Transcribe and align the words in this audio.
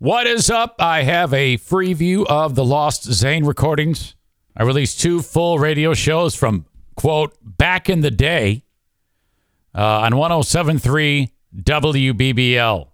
What 0.00 0.28
is 0.28 0.48
up? 0.48 0.76
I 0.78 1.02
have 1.02 1.34
a 1.34 1.56
free 1.56 1.92
view 1.92 2.24
of 2.26 2.54
the 2.54 2.64
Lost 2.64 3.02
Zane 3.12 3.44
recordings. 3.44 4.14
I 4.56 4.62
released 4.62 5.00
two 5.00 5.22
full 5.22 5.58
radio 5.58 5.92
shows 5.92 6.36
from, 6.36 6.66
quote, 6.94 7.36
back 7.42 7.90
in 7.90 8.00
the 8.00 8.12
day 8.12 8.62
uh, 9.74 9.82
on 10.02 10.16
1073 10.16 11.32
WBBL. 11.56 12.88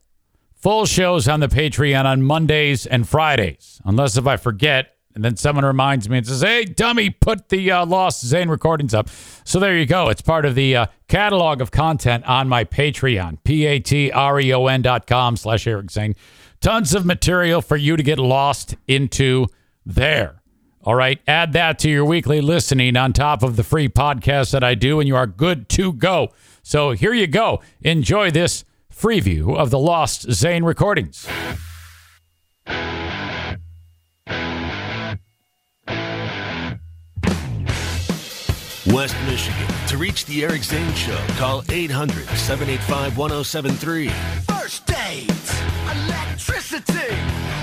Full 0.55 0.87
shows 0.87 1.29
on 1.29 1.41
the 1.41 1.49
Patreon 1.49 2.07
on 2.07 2.23
Mondays 2.23 2.87
and 2.87 3.07
Fridays, 3.07 3.83
unless 3.85 4.17
if 4.17 4.27
I 4.27 4.39
forget. 4.39 4.97
And 5.15 5.23
then 5.23 5.37
someone 5.37 5.67
reminds 5.67 6.09
me 6.09 6.17
and 6.17 6.27
says, 6.27 6.41
hey, 6.41 6.65
dummy, 6.65 7.11
put 7.11 7.51
the 7.51 7.71
uh, 7.71 7.85
Lost 7.85 8.25
Zane 8.25 8.49
recordings 8.49 8.95
up. 8.95 9.11
So 9.45 9.61
there 9.61 9.77
you 9.77 9.85
go. 9.85 10.09
It's 10.09 10.23
part 10.23 10.47
of 10.47 10.55
the 10.55 10.75
uh, 10.75 10.87
catalog 11.09 11.61
of 11.61 11.71
content 11.71 12.25
on 12.25 12.49
my 12.49 12.65
Patreon, 12.65 13.45
P-A-T-R-E-O-N 13.45 14.81
dot 14.83 15.07
com 15.07 15.37
slash 15.37 15.67
Eric 15.67 15.91
Zane. 15.91 16.15
Tons 16.65 16.95
of 16.95 17.05
material 17.05 17.61
for 17.61 17.77
you 17.77 17.95
to 17.95 18.03
get 18.03 18.19
lost 18.19 18.75
into 18.89 19.49
there. 19.85 20.41
All 20.83 20.95
right. 20.95 21.21
Add 21.29 21.53
that 21.53 21.79
to 21.81 21.91
your 21.91 22.07
weekly 22.07 22.41
listening 22.41 22.97
on 22.97 23.13
top 23.13 23.43
of 23.43 23.57
the 23.57 23.63
free 23.63 23.87
podcast 23.87 24.53
that 24.53 24.65
I 24.65 24.75
do, 24.75 24.99
and 24.99 25.07
you 25.07 25.15
are 25.15 25.27
good 25.27 25.69
to 25.69 25.93
go. 25.93 26.33
So 26.63 26.93
here 26.93 27.13
you 27.13 27.27
go. 27.27 27.61
Enjoy 27.83 28.31
this 28.31 28.65
free 28.89 29.21
view 29.21 29.55
of 29.55 29.69
the 29.69 29.79
Lost 29.79 30.33
Zane 30.33 30.65
recordings. 30.65 31.29
West 38.87 39.17
Michigan. 39.27 39.67
To 39.89 39.99
reach 39.99 40.25
the 40.25 40.45
Eric 40.45 40.63
Zane 40.63 40.95
Show, 40.95 41.19
call 41.37 41.63
800 41.69 42.27
785 42.27 43.19
1073. 43.19 44.09
First 44.49 44.87
date, 44.87 45.31
electricity. 45.95 47.15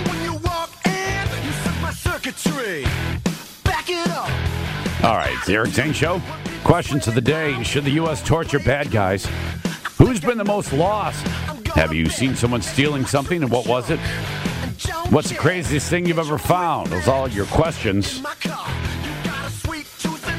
When 0.10 0.24
you 0.24 0.34
walk 0.44 0.72
in, 0.86 1.28
you 1.44 1.82
my 1.82 1.92
circuitry. 1.92 2.84
Back 3.64 3.90
it 3.90 4.08
up. 4.10 4.30
All 5.04 5.16
right, 5.16 5.38
the 5.46 5.54
Eric 5.54 5.72
Zane 5.72 5.94
Show. 5.94 6.22
Questions 6.64 7.08
of 7.08 7.16
the 7.16 7.22
day 7.22 7.62
Should 7.64 7.86
the 7.86 7.92
U.S. 7.92 8.22
torture 8.22 8.60
bad 8.60 8.92
guys? 8.92 9.28
Who's 9.98 10.20
been 10.20 10.38
the 10.38 10.46
most 10.46 10.74
lost? 10.74 11.26
Have 11.76 11.94
you 11.94 12.10
seen 12.10 12.36
someone 12.36 12.62
stealing 12.62 13.06
something 13.06 13.42
and 13.42 13.52
what 13.52 13.68
was 13.68 13.90
it? 13.90 14.00
What's 15.10 15.30
the 15.30 15.36
craziest 15.36 15.90
thing 15.90 16.06
you've 16.06 16.20
ever 16.20 16.38
found? 16.38 16.88
Those 16.88 17.08
are 17.08 17.16
all 17.16 17.28
your 17.28 17.46
questions 17.48 18.24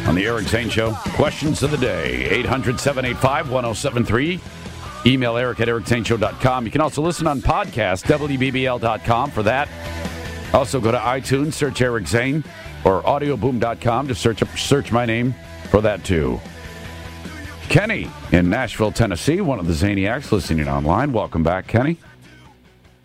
on 0.06 0.15
the 0.17 0.27
Eric 0.27 0.49
Zane 0.49 0.69
Show. 0.69 0.93
Questions 1.15 1.62
of 1.62 1.71
the 1.71 1.77
day 1.77 2.25
800 2.31 2.79
785 2.79 3.51
1073. 3.51 4.41
Email 5.05 5.36
eric 5.36 5.61
at 5.61 5.69
ericzaneshow.com. 5.69 6.64
You 6.64 6.70
can 6.70 6.81
also 6.81 7.03
listen 7.03 7.27
on 7.27 7.41
podcast, 7.41 8.05
WBBL.com 8.05 9.31
for 9.31 9.42
that. 9.42 9.69
Also 10.55 10.81
go 10.81 10.92
to 10.92 10.98
iTunes, 10.98 11.55
search 11.55 11.81
Eric 11.81 12.06
Zane 12.06 12.44
or 12.84 13.03
audioboom.com 13.03 14.09
to 14.09 14.14
search 14.14 14.42
search 14.59 14.92
my 14.92 15.06
name 15.06 15.34
for 15.70 15.81
that 15.81 16.05
too. 16.05 16.41
Kenny 17.69 18.11
in 18.33 18.50
Nashville, 18.50 18.92
Tennessee, 18.92 19.41
one 19.41 19.59
of 19.59 19.67
the 19.67 19.72
Zaniacs 19.72 20.31
listening 20.31 20.69
online. 20.69 21.12
Welcome 21.12 21.42
back, 21.42 21.66
Kenny. 21.66 21.98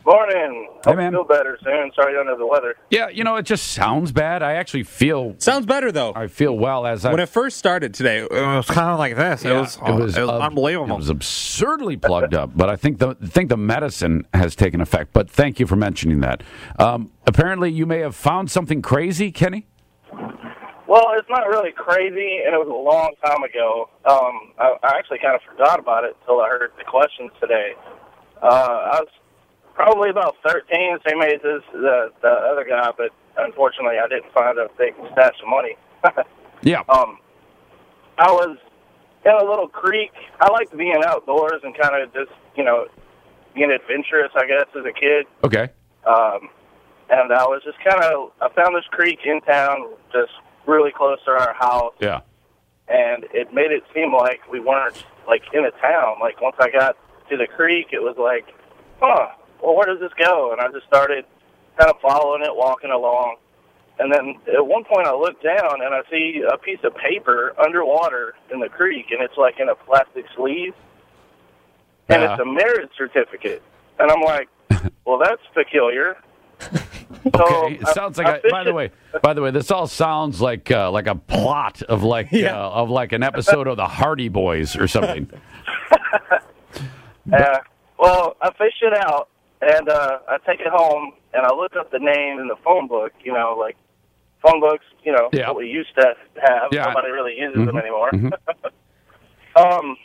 Morning. 0.08 0.70
Hey, 0.86 0.96
man. 0.96 1.12
you 1.12 1.20
feel 1.20 1.28
better 1.28 1.60
soon. 1.62 1.92
Sorry 1.94 2.14
you're 2.14 2.22
under 2.22 2.38
the 2.38 2.48
weather. 2.48 2.76
Yeah, 2.90 3.10
you 3.10 3.26
know, 3.26 3.36
it 3.36 3.44
just 3.44 3.74
sounds 3.74 4.14
bad. 4.14 4.42
I 4.42 4.54
actually 4.54 4.84
feel 4.84 5.36
Sounds 5.38 5.66
better 5.66 5.92
though. 5.92 6.14
I 6.16 6.28
feel 6.28 6.58
well 6.58 6.88
as 6.88 7.04
I 7.04 7.12
when 7.12 7.20
it 7.20 7.28
first 7.28 7.58
started 7.58 7.94
today, 7.94 8.20
it 8.20 8.32
was 8.32 8.68
kind 8.68 8.90
of 8.90 9.00
like 9.00 9.18
this. 9.18 9.44
It 9.44 9.52
was, 9.52 9.76
it 9.76 9.92
was, 9.92 10.18
ab- 10.18 10.30
unbelievable. 10.30 10.96
It 10.96 10.98
was 11.00 11.10
absurdly 11.10 11.98
plugged 11.98 12.34
up, 12.34 12.52
but 12.56 12.70
I 12.70 12.78
think 12.78 13.00
the 13.00 13.16
think 13.16 13.50
the 13.50 13.58
medicine 13.58 14.26
has 14.34 14.56
taken 14.56 14.80
effect. 14.80 15.12
But 15.12 15.30
thank 15.30 15.60
you 15.60 15.68
for 15.68 15.76
mentioning 15.76 16.22
that. 16.22 16.42
Um, 16.80 17.12
apparently, 17.26 17.70
you 17.70 17.86
may 17.86 18.00
have 18.00 18.16
found 18.16 18.50
something 18.50 18.82
crazy, 18.82 19.30
Kenny. 19.30 19.68
Well, 20.14 21.08
it's 21.18 21.30
not 21.30 21.48
really 21.48 21.74
crazy, 21.76 22.40
and 22.46 22.56
it 22.56 22.58
was 22.58 22.70
a 22.70 22.72
long 22.72 23.12
time 23.26 23.44
ago. 23.44 23.90
Um, 24.10 24.54
I, 24.58 24.78
I 24.84 24.98
actually 24.98 25.20
kind 25.20 25.36
of 25.36 25.42
forgot 25.52 25.80
about 25.80 26.06
it 26.06 26.16
until 26.22 26.40
I 26.40 26.48
heard 26.48 26.72
the 26.78 26.86
questions 26.86 27.32
today. 27.42 27.74
Uh, 28.42 28.46
I 28.46 29.00
was 29.02 29.10
probably 29.78 30.10
about 30.10 30.36
13, 30.44 30.98
same 31.08 31.22
age 31.22 31.40
as 31.46 31.62
the, 31.72 32.12
the 32.24 32.28
other 32.28 32.66
guy, 32.68 32.90
but 32.98 33.12
unfortunately 33.38 33.98
I 34.04 34.08
didn't 34.08 34.34
find 34.34 34.58
a 34.58 34.68
big 34.78 34.96
stash 35.14 35.36
of 35.42 35.48
money. 35.48 35.78
Yeah. 36.64 36.82
um, 36.90 37.20
I 38.18 38.32
was 38.32 38.58
in 39.24 39.32
a 39.32 39.46
little 39.48 39.68
creek. 39.68 40.12
I 40.42 40.52
liked 40.52 40.76
being 40.76 41.04
outdoors 41.06 41.62
and 41.64 41.78
kind 41.78 42.02
of 42.02 42.12
just, 42.12 42.32
you 42.56 42.64
know, 42.64 42.88
being 43.54 43.70
adventurous, 43.72 44.32
I 44.36 44.48
guess, 44.48 44.66
as 44.76 44.84
a 44.84 44.92
kid. 44.92 45.28
Okay. 45.44 45.70
um, 46.08 46.50
and 47.12 47.32
I 47.32 47.44
was 47.46 47.62
just 47.64 47.78
kind 47.88 48.04
of 48.04 48.32
I 48.42 48.50
found 48.56 48.76
this 48.76 48.86
creek 48.90 49.20
in 49.24 49.40
town, 49.42 49.94
just 50.12 50.32
really 50.66 50.92
close 50.92 51.20
to 51.26 51.32
our 51.32 51.54
house, 51.54 51.94
Yeah. 52.02 52.22
and 52.90 53.24
it 53.32 53.54
made 53.54 53.72
it 53.72 53.84
seem 53.94 54.12
like 54.14 54.42
we 54.52 54.60
weren't 54.60 55.06
like 55.28 55.44
in 55.54 55.64
a 55.64 55.72
town. 55.80 56.16
Like 56.20 56.42
once 56.42 56.56
I 56.60 56.72
got 56.72 56.98
to 57.30 57.38
the 57.38 57.46
creek, 57.48 57.90
it 57.94 58.02
was 58.02 58.16
like, 58.18 58.52
huh, 59.00 59.28
well, 59.62 59.76
where 59.76 59.86
does 59.86 60.00
this 60.00 60.12
go? 60.18 60.52
And 60.52 60.62
I 60.62 60.68
just 60.72 60.88
started 60.88 61.26
kind 61.78 61.90
of 61.90 62.00
following 62.02 62.42
it, 62.44 62.56
walking 62.56 62.92
along. 62.92 63.36
And 64.00 64.14
then 64.14 64.36
at 64.56 64.66
one 64.66 64.84
point 64.84 65.08
I 65.08 65.14
look 65.14 65.42
down 65.42 65.82
and 65.82 65.94
I 65.94 66.02
see 66.12 66.44
a 66.52 66.58
piece 66.58 66.80
of 66.84 66.96
paper 66.96 67.54
underwater 67.60 68.36
in 68.54 68.60
the 68.60 68.70
creek, 68.70 69.08
and 69.12 69.22
it's 69.22 69.38
like 69.38 69.60
in 69.60 69.70
a 69.70 69.76
plastic 69.76 70.26
sleeve, 70.36 70.74
and 72.10 72.22
Yeah. 72.22 72.34
it's 72.34 72.42
a 72.42 72.46
marriage 72.46 72.92
certificate. 72.98 73.64
And 74.00 74.12
I'm 74.12 74.22
like, 74.22 74.50
well, 75.06 75.18
that's 75.18 75.42
peculiar. 75.54 76.18
So 77.36 77.42
Okay. 77.66 77.76
It 77.76 77.88
sounds 77.90 78.20
I 78.20 78.24
like. 78.24 78.44
A, 78.44 78.50
by 78.50 78.64
the 78.64 78.66
fished 78.66 78.76
way, 78.76 78.92
by 79.22 79.34
the 79.34 79.42
way, 79.42 79.52
this 79.52 79.72
all 79.72 79.88
sounds 79.88 80.42
like 80.42 80.70
uh, 80.72 80.92
like 80.92 81.08
a 81.08 81.16
plot 81.16 81.82
of 81.84 82.04
like 82.04 82.32
Yeah. 82.32 82.58
uh, 82.58 82.70
of 82.70 82.90
like 82.90 83.12
an 83.14 83.24
episode 83.24 83.68
of 83.68 83.78
the 83.78 83.88
Hardy 83.88 84.28
Boys 84.30 84.76
or 84.76 84.88
something. 84.88 85.30
Uh, 87.34 87.60
well, 88.00 88.38
I 88.42 88.52
fished 88.52 88.82
it 88.82 88.94
out, 88.94 89.28
and 89.62 89.90
uh, 89.90 90.20
I 90.28 90.38
take 90.46 90.60
it 90.60 90.68
home, 90.72 91.14
and 91.34 91.46
I 91.46 91.54
look 91.54 91.76
up 91.76 91.92
the 91.92 92.00
name 92.00 92.40
in 92.40 92.48
the 92.48 92.56
phone 92.64 92.88
book. 92.88 93.12
You 93.24 93.34
know, 93.34 93.56
like 93.60 93.78
phone 94.42 94.60
books. 94.60 94.86
You 95.04 95.14
know, 95.14 95.30
Yeah. 95.34 95.48
what 95.50 95.58
we 95.58 95.68
used 95.68 95.94
to 95.96 96.14
have. 96.42 96.70
Yeah. 96.72 96.86
Nobody 96.88 97.12
really 97.12 97.38
uses 97.38 97.66
them 97.66 97.76
Mhm. 97.76 97.82
anymore. 97.82 98.10
um, 99.56 99.98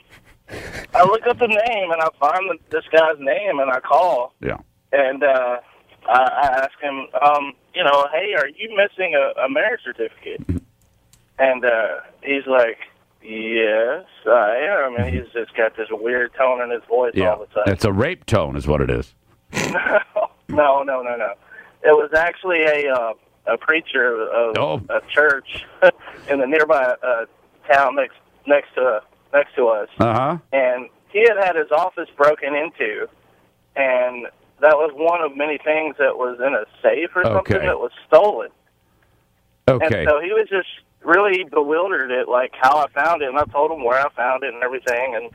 I 0.95 1.03
look 1.05 1.27
up 1.27 1.39
the 1.39 1.47
name, 1.49 1.91
and 1.91 2.01
I 2.03 2.09
find 2.21 2.51
the, 2.51 2.59
this 2.71 2.85
guy's 2.93 3.19
name, 3.19 3.59
and 3.59 3.71
I 3.71 3.81
call, 3.81 4.35
Yeah. 4.41 4.59
and 4.93 5.23
uh, 5.23 5.59
I, 6.09 6.19
I 6.23 6.47
ask 6.65 6.79
him, 6.81 7.07
um, 7.25 7.53
you 7.75 7.83
know, 7.83 8.07
hey, 8.13 8.35
are 8.35 8.49
you 8.49 8.77
missing 8.77 9.15
a, 9.15 9.41
a 9.43 9.49
marriage 9.49 9.81
certificate? 9.85 10.41
and 11.39 11.65
uh, 11.65 12.01
he's 12.23 12.47
like, 12.47 12.79
yes, 13.23 14.05
I 14.27 14.85
am. 14.87 14.97
And 14.97 15.13
he's 15.15 15.33
just 15.33 15.57
got 15.57 15.77
this 15.77 15.89
weird 15.91 16.33
tone 16.35 16.61
in 16.61 16.71
his 16.71 16.83
voice 16.89 17.13
Yeah. 17.15 17.31
all 17.33 17.41
the 17.41 17.47
time. 17.47 17.65
It's 17.73 17.85
a 17.85 17.93
rape 17.93 18.27
tone, 18.27 18.55
is 18.57 18.67
what 18.69 18.81
it 18.81 18.91
is. 18.91 19.15
no, 20.49 20.83
no, 20.83 21.03
no, 21.03 21.17
no. 21.17 21.33
It 21.85 21.93
was 21.93 22.11
actually 22.17 22.63
a 22.63 22.93
uh, 22.93 23.13
a 23.47 23.59
preacher 23.59 24.23
of 24.29 24.57
Oh. 24.57 24.81
a 24.89 25.01
church 25.13 25.65
in 26.31 26.39
the 26.41 26.47
nearby 26.47 26.95
uh, 27.03 27.25
town 27.71 27.97
next 27.97 28.17
next 28.47 28.75
to 28.75 29.03
next 29.33 29.55
to 29.57 29.67
us, 29.69 29.89
Uh 29.99 30.13
huh. 30.15 30.39
and 30.53 30.89
he 31.11 31.21
had 31.21 31.37
had 31.45 31.57
his 31.57 31.71
office 31.71 32.09
broken 32.17 32.55
into, 32.55 33.09
and 33.77 34.27
that 34.61 34.77
was 34.77 34.93
one 34.95 35.21
of 35.23 35.37
many 35.37 35.59
things 35.59 35.97
that 35.99 36.17
was 36.17 36.39
in 36.39 36.55
a 36.55 36.65
safe 36.83 37.11
or 37.17 37.25
something 37.25 37.57
Okay. 37.57 37.67
that 37.67 37.79
was 37.79 37.91
stolen. 38.07 38.51
Okay. 39.69 40.01
And 40.03 40.09
so 40.09 40.21
he 40.21 40.33
was 40.33 40.49
just 40.49 40.69
really 41.05 41.45
bewildered 41.45 42.13
at 42.13 42.29
like 42.29 42.53
how 42.61 42.79
I 42.79 42.87
found 42.91 43.23
it, 43.23 43.29
and 43.29 43.39
I 43.39 43.45
told 43.45 43.71
him 43.73 43.83
where 43.85 43.99
I 43.99 44.09
found 44.11 44.45
it 44.45 44.55
and 44.55 44.63
everything, 44.63 45.15
and 45.17 45.31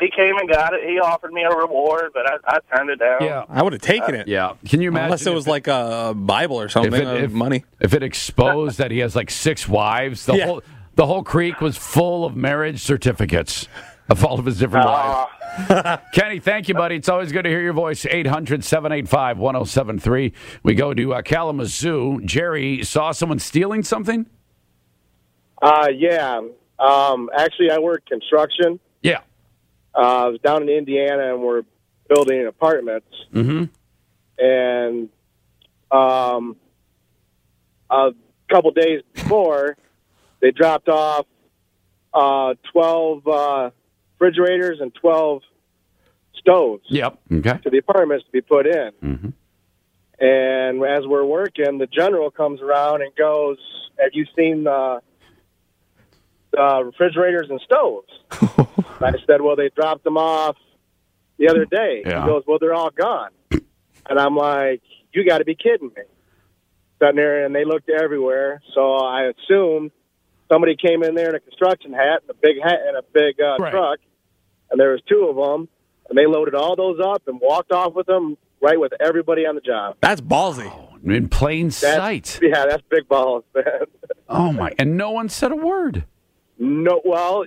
he 0.00 0.10
came 0.10 0.36
and 0.36 0.48
got 0.48 0.74
it. 0.74 0.80
He 0.88 0.98
offered 0.98 1.32
me 1.32 1.42
a 1.42 1.50
reward, 1.54 2.10
but 2.14 2.26
I, 2.26 2.36
I 2.46 2.58
turned 2.74 2.90
it 2.90 2.98
down. 2.98 3.18
yeah. 3.22 3.44
I 3.48 3.62
would 3.62 3.72
have 3.72 3.82
taken 3.82 4.14
it. 4.14 4.26
Yeah. 4.28 4.54
Can 4.66 4.80
you 4.80 4.88
imagine? 4.88 5.04
Unless 5.06 5.26
it 5.26 5.30
if 5.30 5.34
was 5.34 5.46
like 5.46 5.66
a 5.68 6.12
Bible 6.16 6.60
or 6.60 6.68
something, 6.68 6.92
if 6.94 7.00
it, 7.00 7.06
uh, 7.06 7.14
if, 7.14 7.30
money. 7.32 7.64
If 7.80 7.94
it 7.94 8.02
exposed 8.02 8.78
that 8.78 8.90
he 8.90 8.98
has 8.98 9.14
like 9.14 9.30
six 9.30 9.68
wives, 9.68 10.26
the 10.26 10.34
Yeah. 10.34 10.46
whole 10.46 10.62
the 10.96 11.06
whole 11.06 11.22
creek 11.22 11.60
was 11.60 11.76
full 11.76 12.24
of 12.24 12.36
marriage 12.36 12.80
certificates 12.80 13.68
of 14.08 14.24
all 14.24 14.38
of 14.38 14.44
his 14.46 14.58
different 14.58 14.86
wives. 14.86 15.30
Uh, 15.68 15.96
Kenny, 16.12 16.40
thank 16.40 16.68
you, 16.68 16.74
buddy. 16.74 16.96
It's 16.96 17.08
always 17.08 17.32
good 17.32 17.42
to 17.42 17.48
hear 17.48 17.60
your 17.60 17.72
voice. 17.72 18.04
800 18.06 18.64
785 18.64 19.38
1073. 19.38 20.32
We 20.62 20.74
go 20.74 20.92
to 20.92 21.14
uh, 21.14 21.22
Kalamazoo. 21.22 22.20
Jerry 22.24 22.82
saw 22.82 23.12
someone 23.12 23.38
stealing 23.38 23.82
something? 23.82 24.26
Uh, 25.62 25.88
yeah. 25.94 26.40
Um, 26.78 27.30
actually, 27.36 27.70
I 27.70 27.78
work 27.78 28.04
construction. 28.06 28.80
Yeah. 29.94 30.00
Uh, 30.00 30.04
I 30.04 30.28
was 30.28 30.40
down 30.40 30.62
in 30.62 30.68
Indiana, 30.68 31.34
and 31.34 31.42
we're 31.42 31.62
building 32.08 32.46
apartments. 32.46 33.06
Mm-hmm. 33.32 33.64
And 34.42 35.08
um, 35.90 36.56
a 37.90 38.10
couple 38.50 38.70
days 38.72 39.02
before, 39.12 39.76
they 40.40 40.50
dropped 40.50 40.88
off 40.88 41.26
uh, 42.14 42.54
twelve 42.72 43.26
uh, 43.26 43.70
refrigerators 44.18 44.78
and 44.80 44.94
twelve 44.94 45.42
stoves 46.38 46.84
Yep. 46.88 47.18
Okay. 47.32 47.58
to 47.64 47.70
the 47.70 47.78
apartments 47.78 48.24
to 48.24 48.30
be 48.32 48.40
put 48.40 48.66
in. 48.66 48.90
Mhm. 49.02 49.32
And 50.22 50.82
as 50.84 51.06
we're 51.06 51.24
working, 51.24 51.78
the 51.78 51.86
general 51.86 52.30
comes 52.30 52.60
around 52.62 53.02
and 53.02 53.14
goes, 53.14 53.58
"Have 53.98 54.10
you 54.14 54.26
seen 54.36 54.64
the, 54.64 55.00
the 56.52 56.82
refrigerators 56.84 57.48
and 57.50 57.60
stoves?" 57.60 58.08
and 59.00 59.16
I 59.16 59.18
said, 59.26 59.40
"Well, 59.40 59.56
they 59.56 59.70
dropped 59.74 60.04
them 60.04 60.16
off 60.16 60.56
the 61.38 61.48
other 61.48 61.64
day." 61.64 62.02
Yeah. 62.06 62.22
He 62.22 62.28
goes, 62.28 62.42
"Well, 62.46 62.58
they're 62.60 62.74
all 62.74 62.90
gone." 62.90 63.30
and 63.50 64.18
I'm 64.18 64.36
like, 64.36 64.82
"You 65.12 65.24
got 65.26 65.38
to 65.38 65.44
be 65.44 65.54
kidding 65.54 65.88
me!" 65.96 66.02
Sitting 67.00 67.16
there, 67.16 67.44
and 67.46 67.54
they 67.54 67.64
looked 67.64 67.88
everywhere. 67.88 68.60
So 68.74 68.96
I 68.96 69.30
assumed 69.30 69.90
somebody 70.52 70.76
came 70.76 71.02
in 71.02 71.14
there 71.14 71.30
in 71.30 71.34
a 71.34 71.40
construction 71.40 71.92
hat 71.92 72.20
and 72.22 72.30
a 72.30 72.34
big 72.34 72.56
hat 72.62 72.78
and 72.86 72.96
a 72.96 73.02
big 73.12 73.40
uh, 73.40 73.56
Right. 73.58 73.70
truck, 73.70 73.98
and 74.70 74.78
there 74.78 74.92
was 74.92 75.00
two 75.08 75.26
of 75.30 75.36
them, 75.36 75.68
and 76.08 76.18
they 76.18 76.26
loaded 76.26 76.54
all 76.54 76.76
those 76.76 77.00
up 77.02 77.22
and 77.26 77.40
walked 77.40 77.72
off 77.72 77.94
with 77.94 78.06
them 78.06 78.36
right 78.60 78.78
with 78.78 78.92
everybody 79.00 79.46
on 79.46 79.54
the 79.54 79.60
job. 79.62 79.96
That's 80.02 80.20
ballsy. 80.20 80.70
In 81.02 81.30
plain 81.30 81.68
That's, 81.68 81.78
sight. 81.78 82.38
Yeah, 82.42 82.66
that's 82.68 82.82
big 82.90 83.08
balls, 83.08 83.44
man. 83.54 83.64
Oh 84.28 84.52
my! 84.52 84.74
And 84.78 84.98
no 84.98 85.10
one 85.12 85.30
said 85.30 85.50
a 85.50 85.56
word. 85.56 86.04
no, 86.58 87.00
well, 87.06 87.46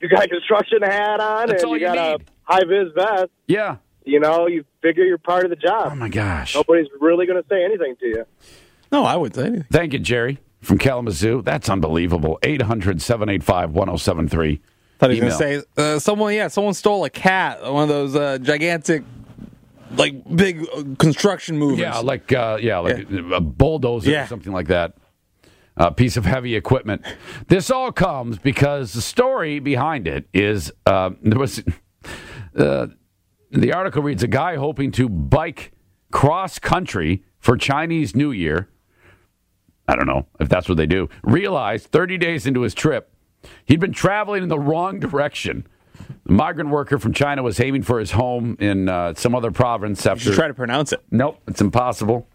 you 0.00 0.08
got 0.08 0.24
a 0.24 0.28
construction 0.28 0.82
hat 0.82 1.20
on 1.20 1.48
That's 1.48 1.62
and 1.62 1.72
you 1.72 1.78
you 1.78 1.86
got 1.86 2.18
need. 2.18 2.28
a 2.28 2.52
high 2.52 2.64
vis 2.64 2.92
vest. 2.94 3.30
Yeah. 3.46 3.76
You 4.04 4.20
know, 4.20 4.46
you 4.46 4.64
figure 4.82 5.04
you're 5.04 5.18
part 5.18 5.44
of 5.44 5.50
the 5.50 5.56
job. 5.56 5.88
Oh 5.92 5.94
my 5.94 6.08
gosh. 6.08 6.54
Nobody's 6.54 6.88
really 7.00 7.26
going 7.26 7.42
to 7.42 7.48
say 7.48 7.64
anything 7.64 7.96
to 8.00 8.06
you. 8.06 8.24
No, 8.92 9.04
I 9.04 9.16
wouldn't 9.16 9.34
say 9.36 9.46
anything. 9.46 9.66
Thank 9.70 9.92
you, 9.94 9.98
Jerry 9.98 10.38
from 10.64 10.78
Kalamazoo. 10.78 11.42
That's 11.42 11.68
unbelievable. 11.68 12.38
800 12.42 13.00
785 13.00 13.70
1073. 13.72 14.60
thought 14.98 15.10
he 15.10 15.20
was 15.20 15.36
going 15.38 15.58
to 15.60 15.64
say 15.76 15.94
uh, 15.94 15.98
someone. 15.98 16.34
Yeah, 16.34 16.48
someone 16.48 16.74
stole 16.74 17.04
a 17.04 17.10
cat. 17.10 17.62
One 17.62 17.84
of 17.84 17.88
those 17.88 18.16
uh, 18.16 18.38
gigantic, 18.38 19.04
like 19.96 20.36
big 20.36 20.66
uh, 20.74 20.82
construction 20.98 21.58
movers. 21.58 21.78
Yeah, 21.78 21.98
like 21.98 22.32
uh, 22.32 22.58
yeah, 22.60 22.78
like 22.78 23.06
a 23.10 23.40
bulldozer 23.40 24.20
or 24.20 24.26
something 24.26 24.52
like 24.52 24.68
that. 24.68 24.94
A 25.76 25.90
piece 25.90 26.16
of 26.16 26.24
heavy 26.24 26.54
equipment. 26.54 27.02
This 27.48 27.70
all 27.70 27.90
comes 27.90 28.38
because 28.38 28.92
the 28.92 29.00
story 29.00 29.58
behind 29.58 30.06
it 30.06 30.28
is 30.32 30.72
uh, 30.86 31.10
there 31.20 31.38
was 31.38 31.64
uh, 32.56 32.86
the 33.50 33.72
article 33.72 34.02
reads 34.02 34.22
a 34.22 34.28
guy 34.28 34.56
hoping 34.56 34.92
to 34.92 35.08
bike 35.08 35.72
cross 36.12 36.58
country 36.60 37.24
for 37.40 37.56
Chinese 37.56 38.14
New 38.14 38.30
Year. 38.30 38.68
I 39.88 39.96
don't 39.96 40.06
know 40.06 40.26
if 40.40 40.48
that's 40.48 40.68
what 40.68 40.76
they 40.78 40.86
do. 40.86 41.08
Realized 41.22 41.88
30 41.88 42.18
days 42.18 42.46
into 42.46 42.62
his 42.62 42.72
trip, 42.72 43.10
he'd 43.66 43.80
been 43.80 43.92
traveling 43.92 44.42
in 44.42 44.48
the 44.48 44.58
wrong 44.58 44.98
direction. 44.98 45.66
The 46.24 46.32
migrant 46.32 46.70
worker 46.70 46.98
from 46.98 47.12
China 47.12 47.42
was 47.42 47.60
aiming 47.60 47.82
for 47.82 47.98
his 47.98 48.12
home 48.12 48.56
in 48.60 48.88
uh, 48.88 49.14
some 49.14 49.34
other 49.34 49.50
province 49.50 50.06
after. 50.06 50.24
Just 50.24 50.36
try 50.36 50.48
to 50.48 50.54
pronounce 50.54 50.92
it. 50.92 51.02
Nope, 51.10 51.40
it's 51.46 51.60
impossible. 51.60 52.28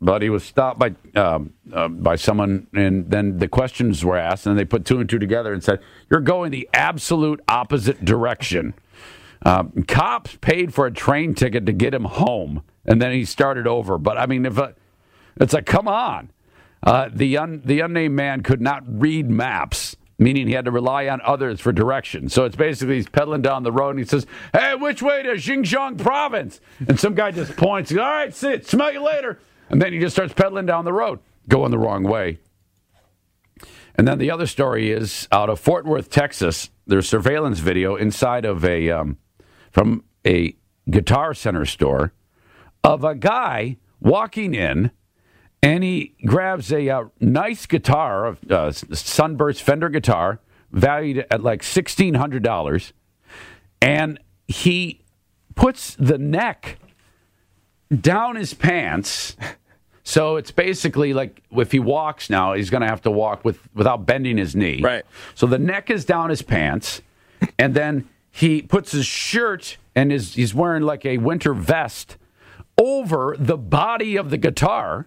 But 0.00 0.22
he 0.22 0.28
was 0.28 0.44
stopped 0.44 0.78
by 0.78 0.94
um, 1.14 1.54
uh, 1.72 1.88
by 1.88 2.16
someone, 2.16 2.66
and 2.74 3.10
then 3.10 3.38
the 3.38 3.48
questions 3.48 4.04
were 4.04 4.18
asked, 4.18 4.46
and 4.46 4.58
they 4.58 4.64
put 4.64 4.84
two 4.84 5.00
and 5.00 5.08
two 5.08 5.18
together 5.18 5.52
and 5.52 5.62
said, 5.62 5.80
"You're 6.10 6.20
going 6.20 6.50
the 6.50 6.68
absolute 6.74 7.40
opposite 7.48 8.04
direction." 8.04 8.74
Um, 9.46 9.84
cops 9.86 10.36
paid 10.40 10.72
for 10.74 10.86
a 10.86 10.90
train 10.90 11.34
ticket 11.34 11.66
to 11.66 11.72
get 11.72 11.94
him 11.94 12.04
home, 12.04 12.62
and 12.86 13.00
then 13.00 13.12
he 13.12 13.24
started 13.24 13.66
over. 13.66 13.98
But 13.98 14.18
I 14.18 14.26
mean, 14.26 14.46
if 14.46 14.58
uh, 14.58 14.72
it's 15.40 15.52
like, 15.52 15.66
come 15.66 15.88
on, 15.88 16.30
uh, 16.82 17.08
the 17.12 17.36
un, 17.36 17.62
the 17.64 17.80
unnamed 17.80 18.14
man 18.14 18.42
could 18.42 18.60
not 18.60 18.82
read 18.86 19.28
maps, 19.28 19.96
meaning 20.18 20.46
he 20.46 20.54
had 20.54 20.64
to 20.64 20.70
rely 20.70 21.08
on 21.08 21.20
others 21.24 21.60
for 21.60 21.72
direction. 21.72 22.28
So 22.28 22.44
it's 22.44 22.56
basically 22.56 22.96
he's 22.96 23.08
pedaling 23.08 23.42
down 23.42 23.62
the 23.62 23.72
road 23.72 23.90
and 23.90 23.98
he 23.98 24.04
says, 24.04 24.26
"Hey, 24.52 24.74
which 24.74 25.02
way 25.02 25.22
to 25.22 25.30
Xinjiang 25.30 25.98
province?" 25.98 26.60
And 26.86 26.98
some 26.98 27.14
guy 27.14 27.30
just 27.30 27.56
points. 27.56 27.90
All 27.92 27.98
right, 27.98 28.34
sit. 28.34 28.66
Smell 28.66 28.92
you 28.92 29.02
later. 29.02 29.38
And 29.70 29.80
then 29.80 29.92
he 29.92 29.98
just 29.98 30.14
starts 30.14 30.32
pedaling 30.34 30.66
down 30.66 30.84
the 30.84 30.92
road, 30.92 31.20
going 31.48 31.70
the 31.70 31.78
wrong 31.78 32.04
way. 32.04 32.38
And 33.96 34.08
then 34.08 34.18
the 34.18 34.30
other 34.30 34.46
story 34.46 34.90
is 34.90 35.28
out 35.30 35.48
of 35.48 35.60
Fort 35.60 35.86
Worth, 35.86 36.10
Texas. 36.10 36.70
There's 36.86 37.08
surveillance 37.08 37.60
video 37.60 37.94
inside 37.96 38.44
of 38.44 38.64
a 38.64 38.90
um, 38.90 39.18
from 39.70 40.04
a 40.26 40.56
Guitar 40.90 41.32
Center 41.32 41.64
store 41.64 42.12
of 42.82 43.04
a 43.04 43.14
guy 43.14 43.76
walking 44.00 44.54
in, 44.54 44.90
and 45.62 45.84
he 45.84 46.14
grabs 46.26 46.72
a 46.72 46.88
uh, 46.90 47.04
nice 47.20 47.66
guitar, 47.66 48.26
a 48.26 48.54
uh, 48.54 48.72
Sunburst 48.72 49.62
Fender 49.62 49.88
guitar, 49.88 50.40
valued 50.72 51.24
at 51.30 51.42
like 51.42 51.62
sixteen 51.62 52.14
hundred 52.14 52.42
dollars, 52.42 52.92
and 53.80 54.18
he 54.48 55.04
puts 55.54 55.94
the 55.94 56.18
neck 56.18 56.78
down 58.00 58.36
his 58.36 58.54
pants. 58.54 59.36
So 60.04 60.36
it's 60.36 60.50
basically 60.50 61.14
like 61.14 61.42
if 61.52 61.72
he 61.72 61.78
walks 61.78 62.28
now, 62.28 62.52
he's 62.52 62.68
going 62.70 62.82
to 62.82 62.86
have 62.86 63.02
to 63.02 63.10
walk 63.10 63.44
with 63.44 63.58
without 63.74 64.04
bending 64.04 64.36
his 64.36 64.54
knee. 64.54 64.80
Right. 64.82 65.04
So 65.34 65.46
the 65.46 65.58
neck 65.58 65.90
is 65.90 66.04
down 66.04 66.28
his 66.30 66.42
pants, 66.42 67.00
and 67.58 67.74
then 67.74 68.08
he 68.30 68.60
puts 68.60 68.92
his 68.92 69.06
shirt 69.06 69.78
and 69.94 70.10
his 70.10 70.34
he's 70.34 70.54
wearing 70.54 70.82
like 70.82 71.06
a 71.06 71.18
winter 71.18 71.54
vest 71.54 72.18
over 72.76 73.34
the 73.38 73.56
body 73.56 74.16
of 74.16 74.28
the 74.30 74.36
guitar, 74.36 75.06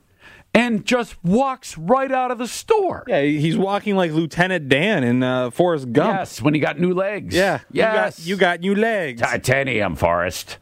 and 0.53 0.83
just 0.85 1.23
walks 1.23 1.77
right 1.77 2.11
out 2.11 2.31
of 2.31 2.39
the 2.39 2.47
store. 2.47 3.03
Yeah, 3.07 3.21
he's 3.21 3.57
walking 3.57 3.95
like 3.95 4.11
Lieutenant 4.11 4.67
Dan 4.67 5.03
in 5.03 5.21
uh, 5.21 5.51
Forrest 5.51 5.91
Gump. 5.91 6.17
Yes, 6.17 6.41
when 6.41 6.55
he 6.55 6.59
got 6.59 6.79
new 6.79 6.93
legs. 6.93 7.35
Yeah. 7.35 7.59
Yes. 7.71 8.25
You 8.25 8.37
got, 8.37 8.59
you 8.59 8.59
got 8.59 8.59
new 8.61 8.75
legs. 8.75 9.21
titanium, 9.21 9.95
Forrest. 9.95 10.57